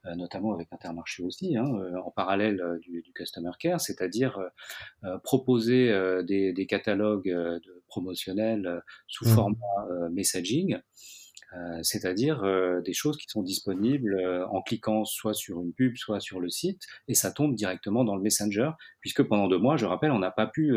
[0.07, 4.39] euh, notamment avec Intermarché aussi, hein, euh, en parallèle du, du, customer care, c'est-à-dire
[5.23, 5.93] proposer
[6.25, 9.35] des, des, catalogues de promotionnels sous mmh.
[9.35, 10.79] format messaging
[11.55, 15.97] euh, c'est-à-dire euh, des choses qui sont disponibles euh, en cliquant soit sur une pub,
[15.97, 19.77] soit sur le site, et ça tombe directement dans le Messenger, puisque pendant deux mois,
[19.77, 20.75] je rappelle, on n'a pas pu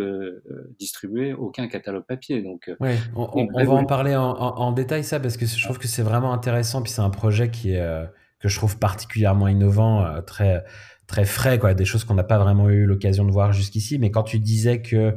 [0.80, 2.42] distribuer aucun catalogue papier.
[2.42, 6.02] Donc, ouais, on, va en parler en, détail ça, parce que je trouve que c'est
[6.02, 8.08] vraiment intéressant, puis c'est un projet qui est,
[8.40, 10.64] que je trouve particulièrement innovant, très
[11.08, 14.00] très frais, quoi, des choses qu'on n'a pas vraiment eu l'occasion de voir jusqu'ici.
[14.00, 15.16] Mais quand tu disais que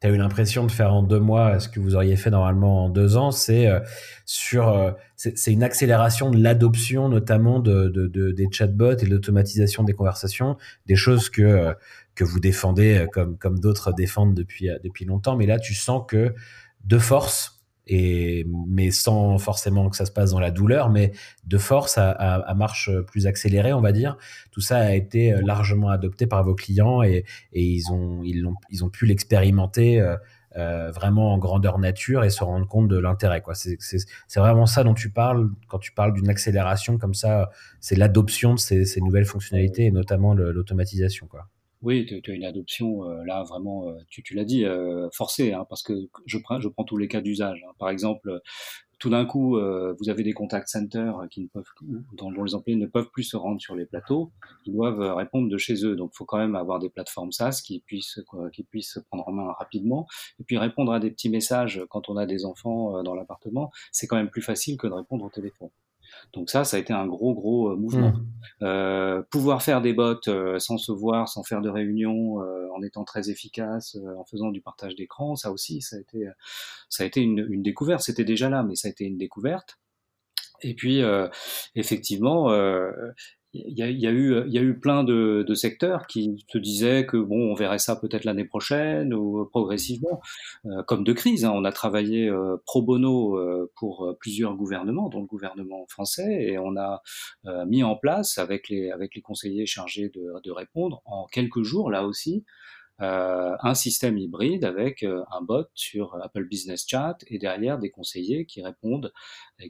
[0.00, 2.86] tu as eu l'impression de faire en deux mois ce que vous auriez fait normalement
[2.86, 3.80] en deux ans, c'est euh,
[4.24, 9.10] sur euh, c'est une accélération de l'adoption notamment de, de, de, des chatbots et de
[9.10, 11.74] l'automatisation des conversations, des choses que euh,
[12.14, 15.36] que vous défendez comme comme d'autres défendent depuis depuis longtemps.
[15.36, 16.34] Mais là, tu sens que
[16.84, 17.59] de force,
[17.90, 21.12] mais sans forcément que ça se passe dans la douleur, mais
[21.46, 24.16] de force à, marche plus accélérée, on va dire.
[24.50, 30.00] Tout ça a été euh, largement adopté par vos clients et, ils ont pu l'expérimenter
[30.00, 30.16] euh,
[30.56, 33.42] euh, vraiment en grandeur nature et se rendre compte de l'intérêt.
[33.54, 33.78] C'est,
[34.36, 37.50] vraiment ça dont tu parles quand tu parles d'une accélération comme ça.
[37.80, 41.28] C'est l'adoption de ces, nouvelles fonctionnalités et notamment l'automatisation.
[41.82, 45.54] Oui, tu as une adoption euh, là vraiment, euh, tu, tu l'as dit, euh, forcée,
[45.54, 45.94] hein, parce que
[46.26, 47.64] je prends, je prends tous les cas d'usage.
[47.66, 47.72] Hein.
[47.78, 48.38] Par exemple,
[48.98, 51.64] tout d'un coup, vous avez des contact centers qui ne peuvent,
[52.12, 54.30] dont, les employés ne peuvent plus se rendre sur les plateaux,
[54.66, 55.96] ils doivent répondre de chez eux.
[55.96, 58.20] Donc, il faut quand même avoir des plateformes SaaS qui puissent,
[58.52, 60.06] qui puissent prendre en main rapidement,
[60.38, 63.70] et puis répondre à des petits messages quand on a des enfants dans l'appartement.
[63.90, 65.70] C'est quand même plus facile que de répondre au téléphone.
[66.32, 68.12] Donc ça, ça a été un gros, gros mouvement.
[68.60, 69.22] Mmh.
[69.30, 70.20] pouvoir faire des bots
[70.58, 72.36] sans se voir, sans faire de réunion,
[72.74, 76.26] en étant très efficace, en faisant du partage d'écran, ça aussi, ça a été,
[76.88, 78.02] ça a été une, une découverte.
[78.02, 79.78] C'était déjà là, mais ça a été une découverte.
[80.62, 81.02] Et puis,
[81.74, 82.50] effectivement,
[83.52, 86.44] il y, a, y, a eu, il y a eu plein de, de, secteurs qui
[86.48, 90.20] se disaient que bon, on verrait ça peut-être l'année prochaine ou progressivement,
[90.66, 91.44] euh, comme de crise.
[91.44, 91.52] Hein.
[91.52, 96.58] On a travaillé euh, pro bono euh, pour plusieurs gouvernements, dont le gouvernement français, et
[96.58, 97.02] on a
[97.66, 101.90] mis en place avec les, avec les conseillers chargés de, de répondre en quelques jours,
[101.90, 102.44] là aussi,
[102.98, 108.62] un système hybride avec un bot sur Apple Business Chat et derrière des conseillers qui
[108.62, 109.12] répondent,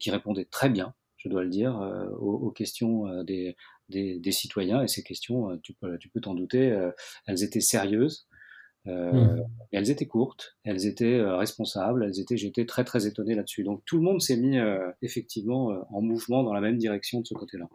[0.00, 3.56] qui répondaient très bien je dois le dire, euh, aux, questions euh, des,
[3.88, 4.82] des, citoyens.
[4.82, 6.76] Et ces questions, euh, tu peux tu peux t'en douter,
[7.26, 8.26] elles étaient sérieuses.
[8.86, 9.42] Mmh.
[9.72, 12.38] Elles étaient courtes, elles étaient responsables, elles étaient.
[12.38, 13.62] J'étais très très étonné là-dessus.
[13.62, 14.56] Donc tout le monde s'est mis
[15.02, 17.68] effectivement en mouvement dans la même direction de ce côté-là.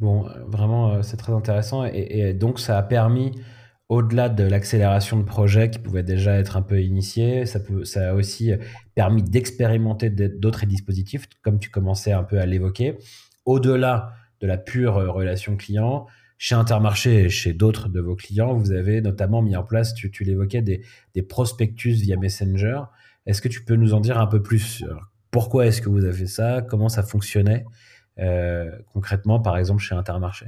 [0.00, 3.30] Bon, vraiment, c'est très intéressant et, et, donc ça a permis
[3.94, 7.60] au-delà de l'accélération de projets qui pouvaient déjà être un peu initiés, ça,
[8.08, 8.52] a aussi
[8.96, 12.98] permis d'expérimenter d'autres dispositifs, comme tu commençais un peu à l'évoquer.
[13.44, 16.06] Au-delà de la pure relation client,
[16.38, 20.10] chez Intermarché et chez d'autres de vos clients, vous avez notamment mis en place, tu,
[20.24, 22.80] l'évoquais, des, prospectus via Messenger.
[23.26, 26.04] Est-ce que tu peux nous en dire un peu plus sur pourquoi est-ce que vous
[26.04, 27.64] avez fait ça, comment ça fonctionnait
[28.18, 30.46] euh, concrètement, par exemple, chez Intermarché?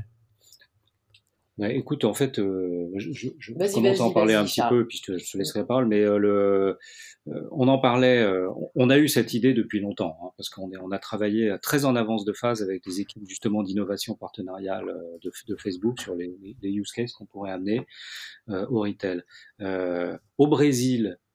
[1.61, 5.13] Écoute, en fait, euh, je, je commence à en parler un petit peu, puis je
[5.13, 6.79] te, je te laisserai la parole, mais euh, le,
[7.29, 10.71] euh, on en parlait, euh, on a eu cette idée depuis longtemps, hein, parce qu'on
[10.83, 14.85] on a travaillé très en avance de phase avec des équipes justement d'innovation partenariale
[15.23, 17.87] de, de, Facebook sur les, les use cases qu'on pourrait amener
[18.49, 19.23] au retail.
[20.39, 21.26] au Brésil, euh,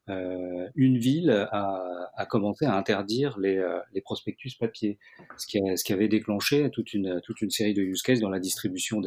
[0.76, 5.00] une ville a, a, commencé à interdire les, euh, les prospectus papier,
[5.38, 8.30] ce qui, ce qui, avait déclenché toute une, toute une série de use cases dans
[8.30, 9.02] la distribution.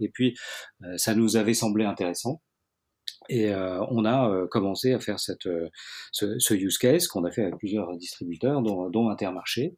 [0.00, 0.36] Et puis,
[0.82, 2.42] euh, ça nous avait semblé intéressant.
[3.28, 5.68] Et euh, on a euh, commencé à faire cette, euh,
[6.12, 9.76] ce, ce, use case qu'on a fait avec plusieurs distributeurs, dont, dont Intermarché.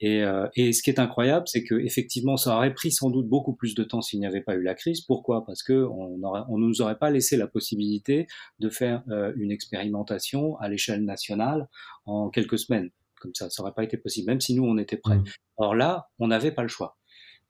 [0.00, 0.22] Et,
[0.56, 3.74] et, ce qui est incroyable, c'est que effectivement, ça aurait pris sans doute beaucoup plus
[3.74, 5.00] de temps s'il n'y avait pas eu la crise.
[5.02, 5.44] Pourquoi?
[5.44, 8.26] Parce que on ne on nous aurait pas laissé la possibilité
[8.58, 9.02] de faire
[9.36, 11.68] une expérimentation à l'échelle nationale
[12.06, 12.90] en quelques semaines.
[13.20, 15.16] Comme ça, ça n'aurait pas été possible, même si nous on était prêts.
[15.16, 15.24] Mmh.
[15.56, 16.96] Or là, on n'avait pas le choix.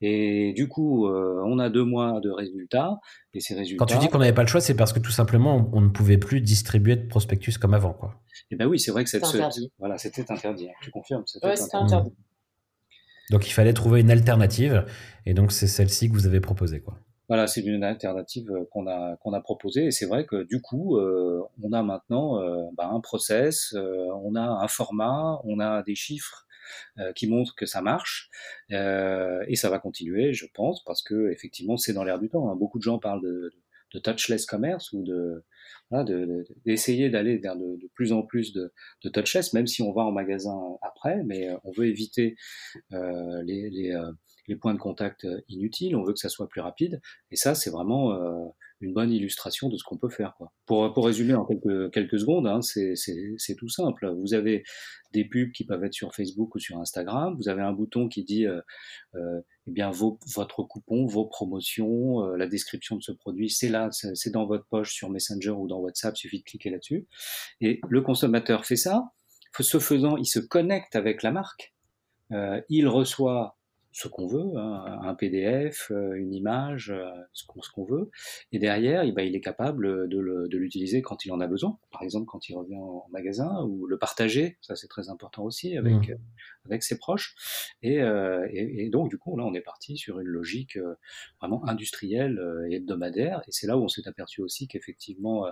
[0.06, 3.00] Et du coup, euh, on a deux mois de résultats.
[3.32, 3.82] Et ces résultats.
[3.82, 5.88] Quand tu dis qu'on n'avait pas le choix, c'est parce que tout simplement, on, ne
[5.88, 8.20] pouvait plus distribuer de prospectus comme avant, quoi.
[8.50, 9.24] Eh ben oui, c'est vrai que cette,
[9.78, 10.68] voilà, c'était interdit.
[10.68, 10.74] Hein.
[10.82, 12.12] Tu confirmes C'était interdit.
[13.30, 14.84] Donc il fallait trouver une alternative,
[15.24, 16.98] et donc c'est celle-ci que vous avez proposée, quoi.
[17.28, 20.60] Voilà, c'est une alternative euh, qu'on a qu'on a proposée, et c'est vrai que du
[20.60, 22.42] coup, euh, on a maintenant
[22.76, 26.44] bah, un process, on a un format, on a des chiffres
[26.98, 28.30] euh, qui montre que ça marche
[28.72, 32.50] euh, et ça va continuer, je pense, parce que effectivement c'est dans l'air du temps.
[32.50, 32.56] Hein.
[32.56, 33.52] Beaucoup de gens parlent de,
[34.02, 35.44] touchless commerce ou de
[36.66, 38.72] d'essayer d'aller vers de, plus en plus de,
[39.12, 42.34] touchless, même si on va en magasin après, mais euh, on veut éviter
[42.90, 47.00] les, les, points de contact inutiles, on veut que ça soit plus rapide,
[47.30, 48.52] et ça c'est vraiment
[48.84, 50.34] une bonne illustration de ce qu'on peut faire.
[50.36, 50.52] Quoi.
[50.66, 54.12] Pour, pour résumer en quelques, quelques secondes, hein, c'est tout simple.
[54.20, 54.62] Vous avez
[55.12, 57.34] des pubs qui peuvent être sur Facebook ou sur Instagram.
[57.36, 58.60] Vous avez un bouton qui dit euh,
[59.14, 63.68] euh, eh bien vos, votre coupon, vos promotions, euh, la description de ce produit, c'est
[63.68, 66.14] là, c'est dans votre poche sur Messenger ou dans WhatsApp.
[66.16, 67.06] Il suffit de cliquer là-dessus.
[67.60, 69.12] Et le consommateur fait ça.
[69.60, 71.74] Ce faisant, il se connecte avec la marque.
[72.32, 73.56] Euh, il reçoit
[73.94, 78.10] ce qu'on veut, hein, un PDF, euh, une image, euh, ce qu'on veut.
[78.50, 82.02] Et derrière, eh ben, il est capable de l'utiliser quand il en a besoin, par
[82.02, 86.08] exemple quand il revient en magasin, ou le partager, ça c'est très important aussi avec,
[86.08, 86.18] mmh.
[86.66, 87.34] Euh, avec ses proches.
[87.82, 90.78] Et, et, et, donc du coup, là, on est parti sur une logique
[91.40, 93.42] vraiment industrielle et hebdomadaire.
[93.46, 95.46] Et c'est là où on s'est aperçu aussi qu'effectivement,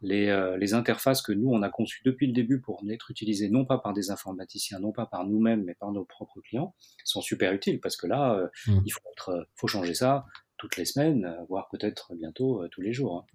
[0.00, 3.64] les, les interfaces que nous, on a conçues depuis le début pour être utilisées non
[3.64, 7.52] pas par des informaticiens, non pas par nous-mêmes, mais par nos propres clients, sont super
[7.52, 8.80] utiles parce que là, euh, mmh.
[8.86, 10.26] il faut, euh, faut, changer ça
[10.56, 13.26] toutes les semaines, euh, voire peut-être bientôt tous les jours.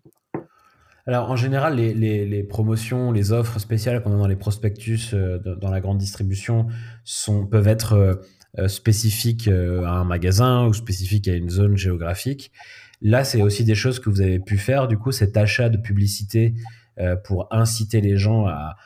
[1.06, 5.82] Alors, en général, les, promotions, les offres spéciales qu'on a dans les prospectus, dans la
[5.82, 6.68] grande distribution,
[7.52, 8.22] peuvent être
[8.68, 12.54] spécifiques à un magasin ou spécifiques à une zone géographique.
[13.02, 15.78] Là, c'est aussi des choses que vous avez pu faire, du coup, cet achat de
[15.78, 16.54] publicité
[17.26, 18.78] pour inciter les gens à,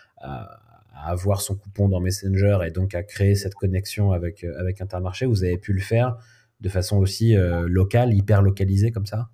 [1.06, 5.26] avoir son coupon dans Messenger et donc à créer cette connexion avec, euh, avec Intermarché,
[5.26, 6.18] vous avez pu le faire
[6.60, 9.30] de façon aussi euh, locale, hyper localisée comme ça?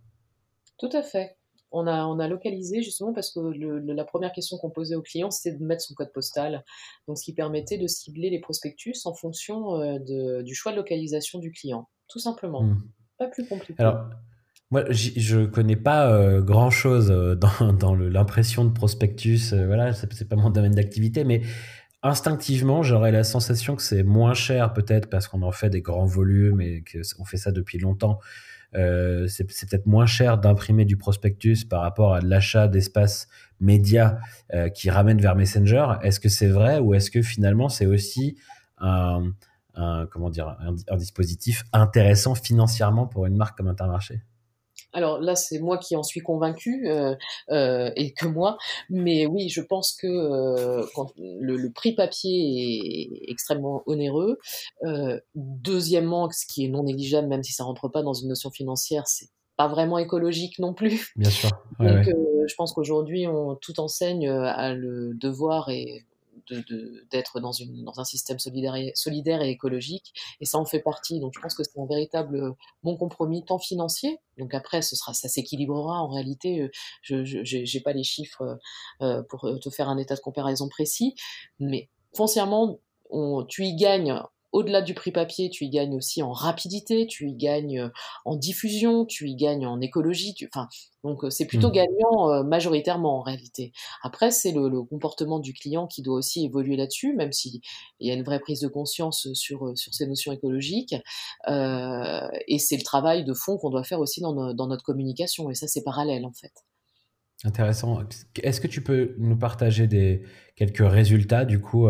[0.77, 1.37] Tout à fait.
[1.73, 5.31] On a, on a localisé justement parce que la première question qu'on posait aux clients,
[5.31, 6.63] c'était de mettre son code postal.
[7.07, 11.39] Donc, ce qui permettait de cibler les prospectus en fonction de, du choix de localisation
[11.39, 12.63] du client, tout simplement.
[12.63, 12.83] Mmh.
[13.17, 13.75] Pas plus compliqué.
[13.81, 14.05] Alors,
[14.71, 17.07] moi, je connais pas grand chose
[17.59, 19.53] dans, dans l'impression de prospectus.
[19.53, 21.41] voilà, c'est pas mon domaine d'activité, mais
[22.03, 26.05] instinctivement, j'aurais la sensation que c'est moins cher peut-être parce qu'on en fait des grands
[26.05, 26.83] volumes et
[27.17, 28.19] qu'on fait ça depuis longtemps.
[28.75, 33.27] Euh, c'est peut-être moins cher d'imprimer du prospectus par rapport à l'achat d'espace
[33.59, 34.19] média
[34.53, 35.87] euh, qui ramène vers Messenger.
[36.01, 38.37] Est-ce que c'est vrai ou est-ce que finalement c'est aussi
[38.79, 40.57] comment dire,
[40.89, 44.21] un dispositif intéressant financièrement pour une marque comme Intermarché?
[44.93, 47.15] Alors là, c'est moi qui en suis convaincu euh,
[47.49, 48.57] euh, et que moi.
[48.89, 54.37] Mais oui, je pense que euh, quand le, prix papier est extrêmement onéreux.
[55.35, 59.07] deuxièmement, ce qui est non négligeable, même si ça rentre pas dans une notion financière,
[59.07, 61.11] c'est pas vraiment écologique non plus.
[61.15, 61.49] Bien sûr.
[61.79, 66.05] Donc, je pense qu'aujourd'hui, on tout enseigne à le devoir et
[67.11, 67.51] d'être dans,
[67.83, 70.13] dans un système solidaire et, solidaire et écologique.
[70.39, 71.19] Et ça en fait partie.
[71.19, 72.53] Donc je pense que c'est un véritable
[72.83, 74.19] bon compromis, tant financier.
[74.37, 76.01] Donc après, ce sera, ça s'équilibrera.
[76.01, 76.69] En réalité,
[77.01, 78.57] je n'ai pas les chiffres
[79.01, 81.15] euh, pour te faire un état de comparaison précis.
[81.59, 82.79] Mais foncièrement,
[83.09, 84.19] on, tu y gagnes
[84.53, 87.89] au-delà du prix papier, tu y gagnes aussi en rapidité, tu y gagnes euh,
[88.23, 90.35] en diffusion, tu y gagnes en écologie.
[90.47, 90.67] enfin,
[91.03, 91.73] donc euh, c'est plutôt mmh.
[91.73, 93.73] gagnant euh, majoritairement en réalité.
[94.03, 97.61] Après, c'est le, comportement du client qui doit aussi évoluer là-dessus, même s'il
[97.99, 100.93] y a une vraie prise de conscience sur, sur ces notions écologiques.
[101.47, 105.49] et c'est le travail de fond qu'on doit faire aussi dans, dans notre communication.
[105.49, 106.51] Et ça, c'est parallèle en fait.
[107.45, 107.99] Intéressant.
[108.41, 110.23] Est-ce que tu peux nous partager des,
[110.55, 111.87] quelques résultats, du coup,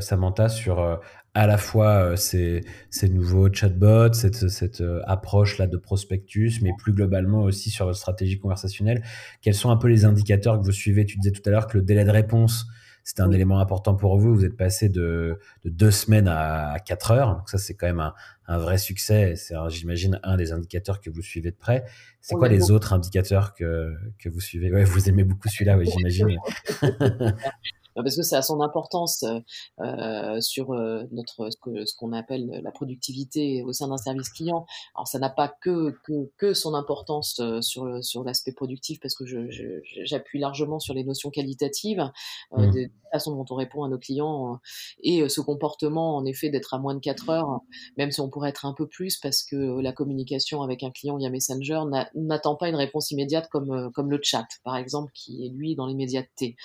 [0.00, 1.00] Samantha, sur
[1.34, 6.70] à la fois euh, ces, ces, nouveaux chatbots, cette, cette euh, approche-là de prospectus, mais
[6.78, 9.02] plus globalement aussi sur votre stratégie conversationnelle.
[9.42, 11.04] Quels sont un peu les indicateurs que vous suivez?
[11.04, 12.66] Tu disais tout à l'heure que le délai de réponse,
[13.02, 14.32] c'était un élément important pour vous.
[14.32, 17.34] Vous êtes passé de, de deux semaines à, quatre heures.
[17.36, 18.14] Donc ça, c'est quand même un,
[18.46, 19.34] un, vrai succès.
[19.36, 21.84] C'est, j'imagine, un des indicateurs que vous suivez de près.
[22.20, 24.72] C'est quoi les autres indicateurs que, que vous suivez?
[24.72, 26.38] Ouais, Vous aimez beaucoup celui-là, oui, j'imagine.
[28.02, 29.40] parce que ça a son importance euh,
[29.80, 34.66] euh sur euh, notre ce qu'on appelle la productivité au sein d'un service client.
[34.94, 39.14] Alors ça n'a pas que, que, que son importance euh, sur sur l'aspect productif parce
[39.14, 39.24] que
[40.04, 42.10] j'appuie largement sur les notions qualitatives
[42.52, 42.70] mmh.
[42.72, 44.58] de la façon dont on répond à nos clients
[45.02, 47.60] et ce comportement en effet d'être à moins de 4 heures,
[47.96, 51.16] même si on pourrait être un peu plus parce que la communication avec un client
[51.16, 51.82] via Messenger
[52.14, 55.86] n'attend pas une réponse immédiate comme comme le chat par exemple qui est lui dans
[55.86, 56.56] l'immédiateté.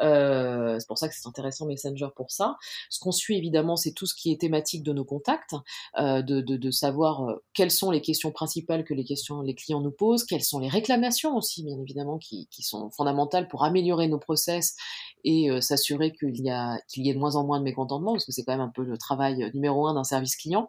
[0.00, 2.56] Euh, c'est pour ça que c'est intéressant Messenger pour ça.
[2.90, 5.54] Ce qu'on suit évidemment, c'est tout ce qui est thématique de nos contacts,
[5.98, 9.04] euh, de, savoir euh, quelles sont les questions principales que les,
[9.54, 14.08] clients nous posent, quelles sont les réclamations aussi, bien évidemment, qui, sont fondamentales pour améliorer
[14.08, 14.76] nos process
[15.24, 18.12] et euh, s'assurer qu'il y, a, qu'il y ait de moins en moins de mécontentement,
[18.12, 20.68] parce que c'est quand même un peu le travail numéro un d'un service client.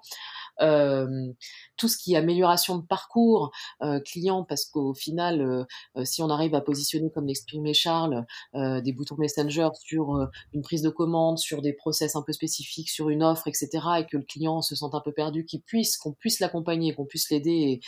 [0.62, 1.32] Euh,
[1.78, 6.30] tout ce qui est amélioration de parcours euh, client, parce qu'au final, euh, si on
[6.30, 11.62] arrive à positionner, comme l'exprimait Charles, des boutons Messenger sur une prise de commande, sur
[11.62, 14.96] des process un peu spécifiques, sur une offre, etc., et que le client se sente
[14.96, 17.80] un peu perdu, qu'il puisse, qu'on puisse l'accompagner, qu'on puisse l'aider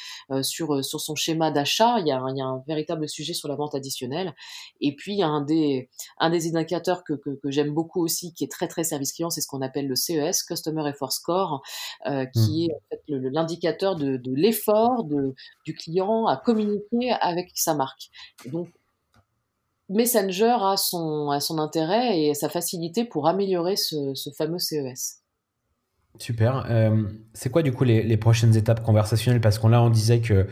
[0.41, 3.49] sur, sur son schéma d'achat, il y, a, il y a un véritable sujet sur
[3.49, 4.33] la vente additionnelle.
[4.79, 8.51] Et puis, un des, un des indicateurs que, que, que j'aime beaucoup aussi, qui est
[8.51, 11.61] très très service client, c'est ce qu'on appelle le CES, Customer Effort Score,
[12.33, 12.75] qui mmh
[13.07, 18.09] l'indicateur de, l'effort du client à communiquer avec sa marque.
[18.45, 18.69] donc,
[19.91, 25.19] Messenger a son, son intérêt et sa facilité pour améliorer ce, fameux CES.
[26.17, 26.65] Super.
[26.69, 29.41] Euh, c'est quoi du coup les, prochaines étapes conversationnelles?
[29.41, 30.47] Parce qu'on là on disait que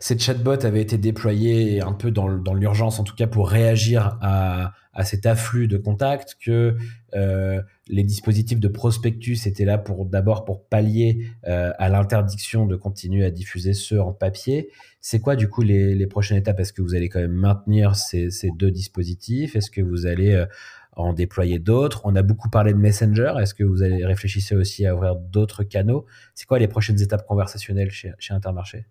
[0.00, 4.72] ces chatbots avaient été déployés un peu dans, l'urgence, en tout cas pour réagir à,
[5.02, 6.76] cet afflux de contacts, que
[7.14, 12.76] euh, les dispositifs de prospectus étaient là pour d'abord pour pallier euh, à l'interdiction de
[12.76, 14.70] continuer à diffuser ceux en papier.
[15.00, 16.60] C'est quoi du coup les, prochaines étapes?
[16.60, 19.56] Est-ce que vous allez quand même maintenir ces, deux dispositifs?
[19.56, 20.46] Est-ce que vous allez euh,
[20.92, 22.02] en déployer d'autres?
[22.04, 23.34] On a beaucoup parlé de Messenger.
[23.40, 26.06] Est-ce que vous allez réfléchir aussi à ouvrir d'autres canaux?
[26.34, 28.86] C'est quoi les prochaines étapes conversationnelles chez Intermarché?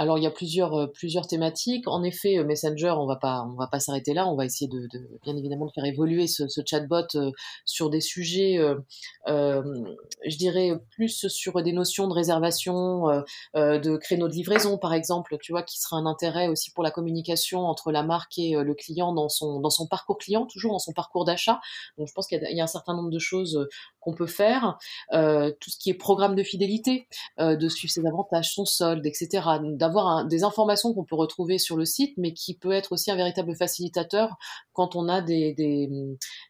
[0.00, 1.86] Alors il y a plusieurs euh, plusieurs thématiques.
[1.86, 4.26] En effet, euh, Messenger, on va pas on va pas s'arrêter là.
[4.26, 4.88] On va essayer de,
[5.22, 7.30] bien évidemment de faire évoluer ce, chatbot euh,
[7.66, 8.58] sur des sujets,
[9.26, 13.08] je dirais plus sur des notions de réservation,
[13.54, 15.36] de créneaux de livraison par exemple.
[15.42, 18.74] Tu vois, qui sera un intérêt aussi pour la communication entre la marque et le
[18.74, 21.60] client dans son dans son parcours client, toujours dans son parcours d'achat.
[21.98, 23.68] Donc je pense qu'il y, a un certain nombre de choses
[24.00, 24.78] qu'on peut faire.
[25.10, 27.06] tout ce qui est programme de fidélité,
[27.38, 29.40] de suivre ses avantages, son solde, etc
[29.90, 33.16] avoir des informations qu'on peut retrouver sur le site, mais qui peut être aussi un
[33.16, 34.36] véritable facilitateur
[34.72, 35.54] quand on a des,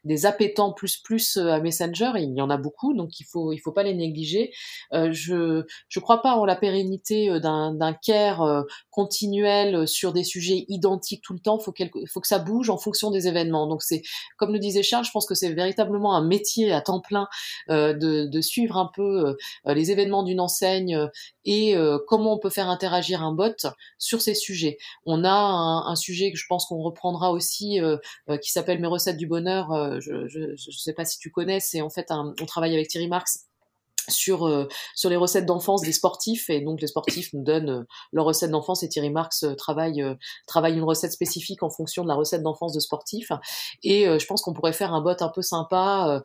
[0.05, 2.13] des, appétants plus plus à Messenger.
[2.17, 4.53] il y en a beaucoup, donc il faut il faut pas les négliger.
[4.93, 10.65] Euh, je je crois pas en la pérennité d'un d'un care continuel sur des sujets
[10.69, 11.59] identiques tout le temps.
[11.59, 13.67] Faut qu'il faut que ça bouge en fonction des événements.
[13.67, 14.03] Donc c'est
[14.37, 17.27] comme le disait Charles, je pense que c'est véritablement un métier à temps plein
[17.69, 21.09] de suivre un peu les événements d'une enseigne
[21.45, 21.75] et
[22.07, 23.67] comment on peut faire interagir un bot
[23.99, 24.79] sur ces sujets.
[25.07, 27.97] On a un, sujet que je pense qu'on reprendra aussi euh,
[28.29, 29.73] euh, qui s'appelle Mes recettes du bonheur.
[29.73, 32.89] Euh, je ne sais pas si tu connais, c'est en fait un, on travaille avec
[32.89, 33.50] Thierry Marx
[34.09, 37.85] sur euh, sur les recettes d'enfance des sportifs et donc les sportifs nous donnent euh,
[38.13, 40.05] leurs recettes d'enfance et Thierry Marx euh, travaille
[40.47, 43.33] travaille une recette spécifique en fonction de la recette d'enfance de sportifs
[43.83, 46.23] et je pense qu'on pourrait faire un bot un peu sympa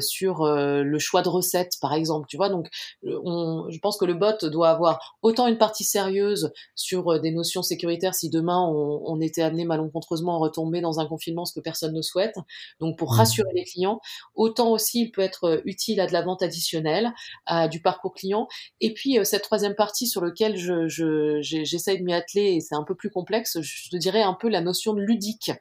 [0.00, 2.48] sur le choix de recettes par exemple tu vois.
[2.48, 2.68] Donc
[3.04, 7.62] on, je pense que le bot doit avoir autant une partie sérieuse sur des notions
[7.62, 11.60] sécuritaires si demain on, on était amené malencontreusement à retomber dans un confinement ce que
[11.60, 12.36] personne ne souhaite.
[12.80, 13.16] Donc pour mmh.
[13.16, 14.00] rassurer les clients
[14.34, 17.05] autant aussi il peut être utile à de la vente additionnelle
[17.46, 18.48] à du parcours client.
[18.80, 22.60] Et puis euh, cette troisième partie sur laquelle je, je, j'essaye de m'y atteler, et
[22.60, 25.52] c'est un peu plus complexe, je te dirais un peu la notion de ludique,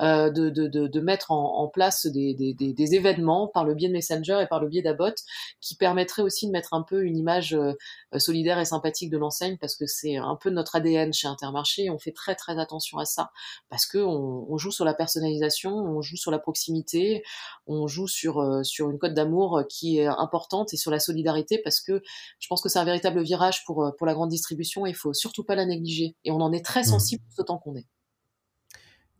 [0.00, 4.40] euh, de, de, de, mettre en, place des, des, événements par le biais de Messenger
[4.42, 5.14] et par le biais d'Abot,
[5.60, 7.74] qui permettrait aussi de mettre un peu une image euh,
[8.18, 11.90] solidaire et sympathique de l'enseigne, parce que c'est un peu notre ADN chez Intermarché, et
[11.90, 13.30] on fait très très attention à ça,
[13.68, 17.22] parce que on, on joue sur la personnalisation, on joue sur la proximité,
[17.66, 21.60] on joue sur, euh, sur une cote d'amour qui est importante et sur la solidarité
[21.62, 22.02] parce que
[22.38, 24.96] je pense que c'est un véritable virage pour, euh, pour la grande distribution et il
[24.96, 26.16] faut surtout pas la négliger.
[26.24, 26.84] Et on en est très mmh.
[26.84, 27.86] sensible tout autant qu'on est.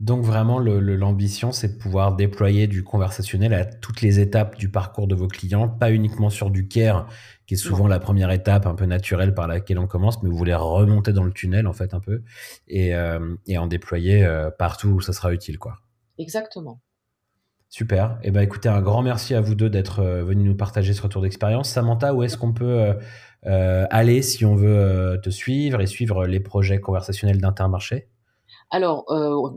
[0.01, 5.07] Donc vraiment, l'ambition, c'est de pouvoir déployer du conversationnel à toutes les étapes du parcours
[5.07, 7.07] de vos clients, pas uniquement sur du care,
[7.47, 10.37] qui est souvent la première étape un peu naturelle par laquelle on commence, mais vous
[10.39, 12.23] voulez remonter dans le tunnel en fait un peu
[12.66, 15.77] et, euh, et en déployer euh, partout où ça sera utile, quoi.
[16.16, 16.81] Exactement.
[17.71, 18.18] Super.
[18.25, 21.01] Eh ben, écoutez, un grand merci à vous deux d'être euh, venus nous partager ce
[21.01, 21.71] retour d'expérience.
[21.71, 22.95] Samantha, où est-ce qu'on peut euh,
[23.47, 28.09] euh, aller si on veut te suivre et suivre les projets conversationnels d'Intermarché?
[28.73, 29.05] Alors,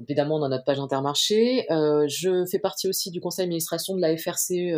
[0.07, 1.65] évidemment, on a notre page Intermarché.
[1.69, 4.73] je fais partie aussi du conseil d'administration de la FRC,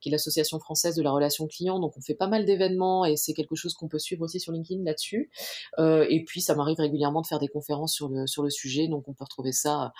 [0.00, 1.80] qui est l'Association française de la relation client.
[1.80, 4.52] Donc, on fait pas mal d'événements et c'est quelque chose qu'on peut suivre aussi sur
[4.52, 5.30] LinkedIn là-dessus.
[5.78, 8.86] et puis, ça m'arrive régulièrement de faire des conférences sur le, sur le sujet.
[8.86, 9.92] Donc, on peut retrouver ça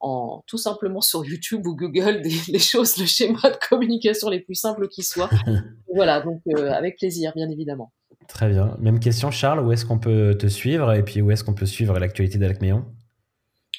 [0.00, 4.40] en tout simplement sur YouTube ou Google des, les choses, le schéma de communication les
[4.40, 5.30] plus simples qui soient.
[5.94, 7.92] voilà, donc euh, avec plaisir, bien évidemment.
[8.28, 8.76] Très bien.
[8.80, 11.66] Même question, Charles, où est-ce qu'on peut te suivre et puis où est-ce qu'on peut
[11.66, 12.84] suivre l'actualité d'Alcméon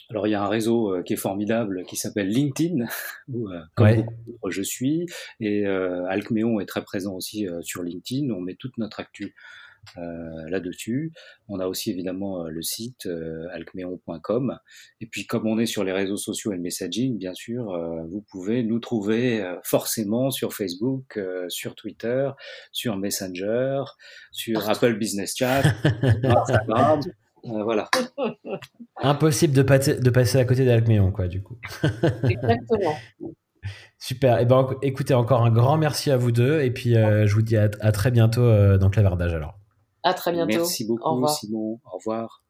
[0.09, 2.85] alors il y a un réseau euh, qui est formidable qui s'appelle LinkedIn
[3.27, 4.05] où euh, comme
[4.47, 5.05] je suis
[5.41, 8.33] et Alcméon est très présent aussi sur LinkedIn.
[8.33, 11.13] On met toute notre actu euh, là-dessus.
[11.47, 14.57] On a aussi évidemment euh, le site euh, alcmeon.com.
[15.01, 17.65] Et puis comme on est sur les réseaux sociaux et le messaging, bien sûr,
[18.09, 21.19] vous pouvez nous trouver forcément sur Facebook,
[21.49, 22.29] sur Twitter,
[22.71, 23.83] sur Messenger,
[24.31, 25.63] sur Apple Business Chat,
[26.23, 27.01] Instagram.
[27.43, 27.89] voilà.
[28.97, 29.61] Impossible de,
[30.01, 31.57] de passer à côté d'Alcméon, quoi, du coup.
[32.23, 32.95] Exactement.
[33.99, 34.39] Super.
[34.39, 36.61] Et eh ben, écoutez, encore un grand merci à vous deux.
[36.61, 39.56] Et puis, je vous dis à, à très bientôt dans Clavardage alors.
[40.07, 40.47] À très bientôt.
[40.47, 41.81] Merci beaucoup, Simon.
[41.83, 42.41] Au revoir.